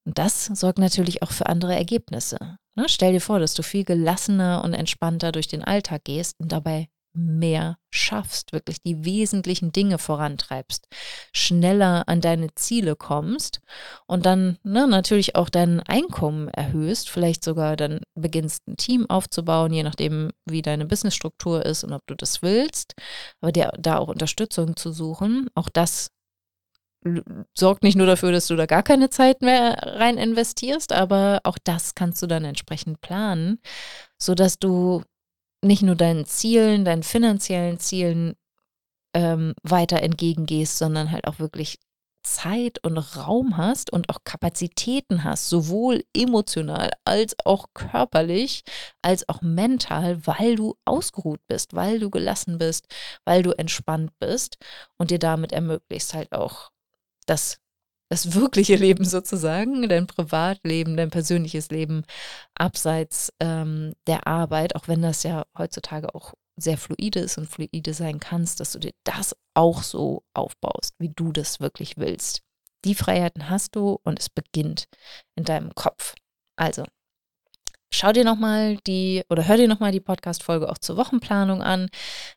Und 0.07 0.19
das 0.19 0.47
sorgt 0.47 0.79
natürlich 0.79 1.23
auch 1.23 1.33
für 1.33 1.47
andere 1.47 1.75
Ergebnisse. 1.75 2.59
Ne? 2.77 2.89
Stell 2.89 3.13
dir 3.13 3.21
vor, 3.21 3.41
dass 3.41 3.55
du 3.55 3.63
viel 3.63 3.85
gelassener 3.85 4.63
und 4.65 4.73
entspannter 4.73 5.33
durch 5.33 5.49
den 5.49 5.63
Alltag 5.63 6.05
gehst 6.05 6.35
und 6.39 6.53
dabei 6.53 6.89
mehr 7.13 7.79
schaffst, 7.91 8.53
wirklich 8.53 8.83
die 8.83 9.05
wesentlichen 9.05 9.73
Dinge 9.73 9.99
vorantreibst, 9.99 10.87
schneller 11.33 12.05
an 12.07 12.21
deine 12.21 12.55
Ziele 12.55 12.97
kommst 12.97 13.61
und 14.07 14.27
dann 14.27 14.59
ne, 14.63 14.87
natürlich 14.87 15.35
auch 15.35 15.49
dein 15.49 15.81
Einkommen 15.81 16.49
erhöhst, 16.49 17.11
vielleicht 17.11 17.43
sogar 17.43 17.77
dann 17.77 18.01
beginnst 18.15 18.67
ein 18.69 18.77
Team 18.77 19.09
aufzubauen, 19.09 19.73
je 19.73 19.83
nachdem, 19.83 20.31
wie 20.45 20.63
deine 20.63 20.87
Businessstruktur 20.87 21.65
ist 21.65 21.85
und 21.85 21.93
ob 21.93 22.07
du 22.07 22.15
das 22.15 22.43
willst, 22.43 22.95
aber 23.41 23.53
dir 23.53 23.73
da 23.79 23.99
auch 23.99 24.09
Unterstützung 24.09 24.77
zu 24.77 24.93
suchen, 24.93 25.49
auch 25.55 25.69
das 25.69 26.11
sorgt 27.55 27.85
nicht 27.85 27.97
nur 27.97 28.07
dafür, 28.07 28.33
dass 28.33 28.49
du 28.49 28.57
da 28.57 28.67
gar 28.67 28.83
keine 28.83 29.09
Zeit 29.11 29.41
mehr 29.41 29.79
rein 29.83 30.19
investierst, 30.19 30.93
aber 30.93 31.41
auch 31.45 31.59
das 31.63 31.95
kannst 31.95 32.21
du 32.23 32.27
dann 32.27 32.45
entsprechend 32.45 33.01
planen, 33.01 33.61
sodass 34.19 34.59
du 34.59 35.03
nicht 35.63 35.83
nur 35.83 35.97
deinen 35.97 36.25
Zielen, 36.25 36.85
deinen 36.85 37.03
finanziellen 37.03 37.79
Zielen 37.79 38.35
ähm, 39.15 39.55
weiter 39.63 40.03
entgegengehst, 40.03 40.79
sondern 40.79 41.11
halt 41.11 41.27
auch 41.27 41.39
wirklich 41.39 41.79
Zeit 42.25 42.85
und 42.85 42.99
Raum 42.99 43.57
hast 43.57 43.93
und 43.93 44.11
auch 44.11 44.19
Kapazitäten 44.25 45.25
hast, 45.25 45.49
sowohl 45.49 46.05
emotional 46.15 46.91
als 47.05 47.35
auch 47.45 47.69
körperlich, 47.75 48.65
als 49.03 49.29
auch 49.29 49.41
mental, 49.41 50.27
weil 50.27 50.57
du 50.57 50.75
ausgeruht 50.85 51.41
bist, 51.49 51.75
weil 51.75 52.01
du 52.01 52.11
gelassen 52.11 52.59
bist, 52.59 52.87
weil 53.25 53.43
du 53.43 53.53
entspannt 53.53 54.13
bist 54.19 54.59
und 54.99 55.11
dir 55.11 55.19
damit 55.19 55.53
ermöglicht 55.53 56.13
halt 56.13 56.33
auch 56.33 56.71
das 57.27 57.61
das 58.09 58.35
wirkliche 58.35 58.77
Leben 58.77 59.05
sozusagen, 59.05 59.89
dein 59.89 60.07
Privatleben, 60.07 60.97
dein 60.97 61.11
persönliches 61.11 61.71
Leben 61.71 62.05
abseits 62.55 63.33
ähm, 63.41 63.93
der 64.07 64.27
Arbeit, 64.27 64.77
auch 64.77 64.89
wenn 64.89 65.03
das 65.03 65.23
ja 65.23 65.45
heutzutage 65.57 66.15
auch 66.15 66.35
sehr 66.57 66.79
fluide 66.79 67.21
ist 67.21 67.39
und 67.39 67.49
fluide 67.49 67.95
sein 67.95 68.19
kannst, 68.19 68.61
dass 68.61 68.73
du 68.73 68.79
dir 68.79 68.93
das 69.05 69.37
auch 69.55 69.83
so 69.83 70.25
aufbaust, 70.35 70.95
wie 70.99 71.11
du 71.11 71.33
das 71.33 71.61
wirklich 71.61 71.97
willst. 71.99 72.43
Die 72.85 72.95
Freiheiten 72.95 73.49
hast 73.49 73.77
du 73.77 73.99
und 74.03 74.19
es 74.19 74.29
beginnt 74.29 74.87
in 75.37 75.45
deinem 75.45 75.75
Kopf. 75.75 76.15
Also, 76.57 76.85
Schau 77.91 78.13
dir 78.13 78.25
nochmal 78.25 78.77
die 78.87 79.23
oder 79.31 79.47
hör 79.49 79.57
dir 79.57 79.69
nochmal 79.69 79.93
die 79.93 80.01
Podcast-Folge 80.01 80.69
auch 80.69 80.79
zur 80.79 80.97
Wochenplanung 80.97 81.63
an. 81.63 81.89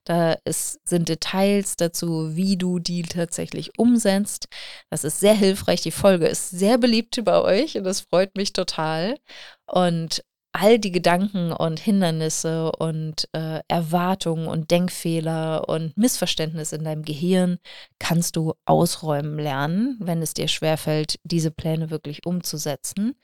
Da 0.06 0.34
ist, 0.46 0.80
sind 0.88 1.10
Details 1.10 1.76
dazu, 1.76 2.36
wie 2.36 2.58
du 2.58 2.80
die 2.80 3.04
tatsächlich 3.04 3.78
umsetzt. 3.78 4.48
Das 4.90 5.04
ist 5.04 5.20
sehr 5.20 5.34
hilfreich. 5.34 5.82
Die 5.82 5.92
Folge 5.92 6.28
ist 6.28 6.50
sehr 6.50 6.78
beliebt 6.78 7.24
bei 7.26 7.42
euch 7.42 7.78
und 7.78 7.84
das 7.84 8.02
freut 8.02 8.36
mich 8.36 8.54
total. 8.54 9.18
Und 9.66 10.24
all 10.54 10.80
die 10.80 10.92
Gedanken 10.92 11.52
und 11.52 11.80
Hindernisse 11.80 12.72
und 12.74 13.28
äh, 13.34 13.62
Erwartungen 13.68 14.48
und 14.48 14.72
Denkfehler 14.72 15.70
und 15.70 15.96
Missverständnisse 15.98 16.76
in 16.76 16.84
deinem 16.84 17.04
Gehirn 17.04 17.60
kannst 18.00 18.36
du 18.36 18.54
ausräumen 18.66 19.40
lernen, 19.40 19.98
wenn 20.00 20.22
es 20.22 20.34
dir 20.34 20.48
schwerfällt, 20.48 21.20
diese 21.24 21.52
Pläne 21.52 21.90
wirklich 21.90 22.26
umzusetzen. 22.26 23.16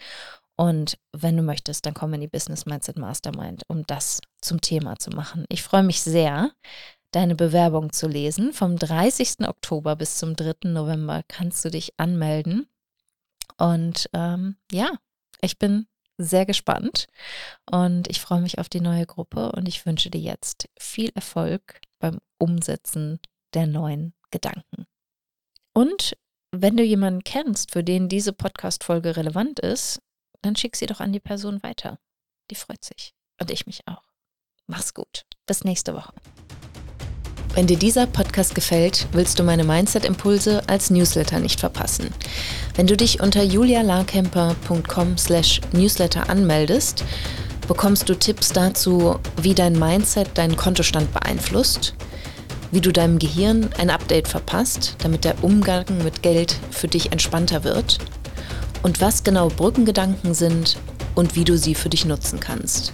Und 0.58 0.98
wenn 1.14 1.38
du 1.38 1.44
möchtest, 1.44 1.86
dann 1.86 1.94
komm 1.94 2.14
in 2.16 2.22
die 2.22 2.28
Business 2.28 2.66
Mindset 2.66 2.98
Mastermind, 2.98 3.64
um 3.68 3.86
das 3.86 4.22
zum 4.42 4.60
Thema 4.60 4.98
zu 4.98 5.12
machen. 5.12 5.46
Ich 5.50 5.62
freue 5.62 5.84
mich 5.84 6.02
sehr, 6.02 6.52
deine 7.12 7.36
Bewerbung 7.36 7.94
zu 7.94 8.08
lesen. 8.08 8.54
Vom 8.54 8.78
30. 8.78 9.48
Oktober 9.48 9.96
bis 9.96 10.18
zum 10.18 10.36
3. 10.36 10.70
November 10.70 11.24
kannst 11.28 11.64
du 11.64 11.70
dich 11.70 11.94
anmelden. 11.98 12.68
Und 13.58 14.10
ähm, 14.14 14.58
ja, 14.72 14.92
ich 15.42 15.60
bin 15.60 15.88
sehr 16.18 16.48
gespannt 16.48 17.08
und 17.70 18.10
ich 18.10 18.20
freue 18.20 18.42
mich 18.42 18.58
auf 18.58 18.70
die 18.70 18.82
neue 18.82 19.06
Gruppe 19.06 19.52
und 19.52 19.68
ich 19.68 19.86
wünsche 19.86 20.10
dir 20.10 20.22
jetzt 20.22 20.68
viel 20.80 21.12
Erfolg 21.14 21.80
beim 22.00 22.18
Umsetzen 22.40 23.20
der 23.54 23.68
neuen 23.68 24.14
Gedanken. 24.32 24.88
Und 25.74 26.18
wenn 26.52 26.78
du 26.78 26.84
jemanden 26.84 27.24
kennst, 27.24 27.72
für 27.72 27.84
den 27.84 28.10
diese 28.10 28.34
Podcast-Folge 28.34 29.16
relevant 29.16 29.60
ist, 29.60 30.02
dann 30.42 30.56
schick 30.56 30.76
sie 30.76 30.86
doch 30.86 31.00
an 31.00 31.14
die 31.14 31.20
Person 31.20 31.62
weiter. 31.64 32.00
Die 32.52 32.56
freut 32.56 32.84
sich. 32.84 33.14
Und 33.40 33.52
ich 33.52 33.68
mich 33.68 33.88
auch. 33.88 34.04
Mach's 34.68 34.94
gut. 34.94 35.26
Bis 35.46 35.64
nächste 35.64 35.94
Woche. 35.94 36.14
Wenn 37.54 37.66
dir 37.66 37.78
dieser 37.78 38.06
Podcast 38.06 38.54
gefällt, 38.54 39.08
willst 39.14 39.40
du 39.40 39.44
meine 39.44 39.64
Mindset-Impulse 39.64 40.62
als 40.68 40.92
Newsletter 40.92 41.40
nicht 41.40 41.60
verpassen. 41.60 42.14
Wenn 42.76 42.86
du 42.86 42.96
dich 42.96 43.20
unter 43.20 43.42
julialarkemper.com 43.42 45.18
slash 45.18 45.62
newsletter 45.72 46.30
anmeldest, 46.30 47.04
bekommst 47.68 48.08
du 48.10 48.16
Tipps 48.16 48.50
dazu, 48.50 49.20
wie 49.42 49.56
dein 49.56 49.74
Mindset 49.74 50.38
deinen 50.38 50.56
Kontostand 50.56 51.12
beeinflusst, 51.14 51.96
wie 52.72 52.82
du 52.82 52.92
deinem 52.92 53.18
Gehirn 53.18 53.70
ein 53.80 53.90
Update 53.90 54.28
verpasst, 54.28 54.96
damit 55.00 55.24
der 55.24 55.44
Umgang 55.44 55.86
mit 56.04 56.22
Geld 56.22 56.56
für 56.70 56.88
dich 56.88 57.12
entspannter 57.12 57.64
wird 57.64 57.98
und 58.84 59.02
was 59.02 59.24
genau 59.24 59.50
Brückengedanken 59.50 60.34
sind 60.34 60.78
und 61.16 61.36
wie 61.36 61.44
du 61.44 61.58
sie 61.58 61.76
für 61.76 61.90
dich 61.90 62.06
nutzen 62.06 62.40
kannst. 62.40 62.94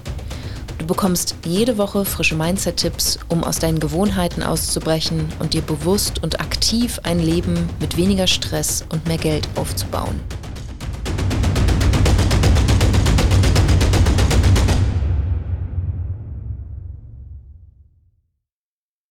Du 0.79 0.87
bekommst 0.87 1.35
jede 1.45 1.77
Woche 1.77 2.03
frische 2.03 2.35
Mindset-Tipps, 2.35 3.19
um 3.29 3.43
aus 3.43 3.59
deinen 3.59 3.79
Gewohnheiten 3.79 4.43
auszubrechen 4.43 5.25
und 5.39 5.53
dir 5.53 5.61
bewusst 5.61 6.21
und 6.21 6.41
aktiv 6.41 6.99
ein 7.03 7.19
Leben 7.19 7.69
mit 7.79 7.95
weniger 7.95 8.27
Stress 8.27 8.83
und 8.89 9.07
mehr 9.07 9.17
Geld 9.17 9.47
aufzubauen. 9.55 10.19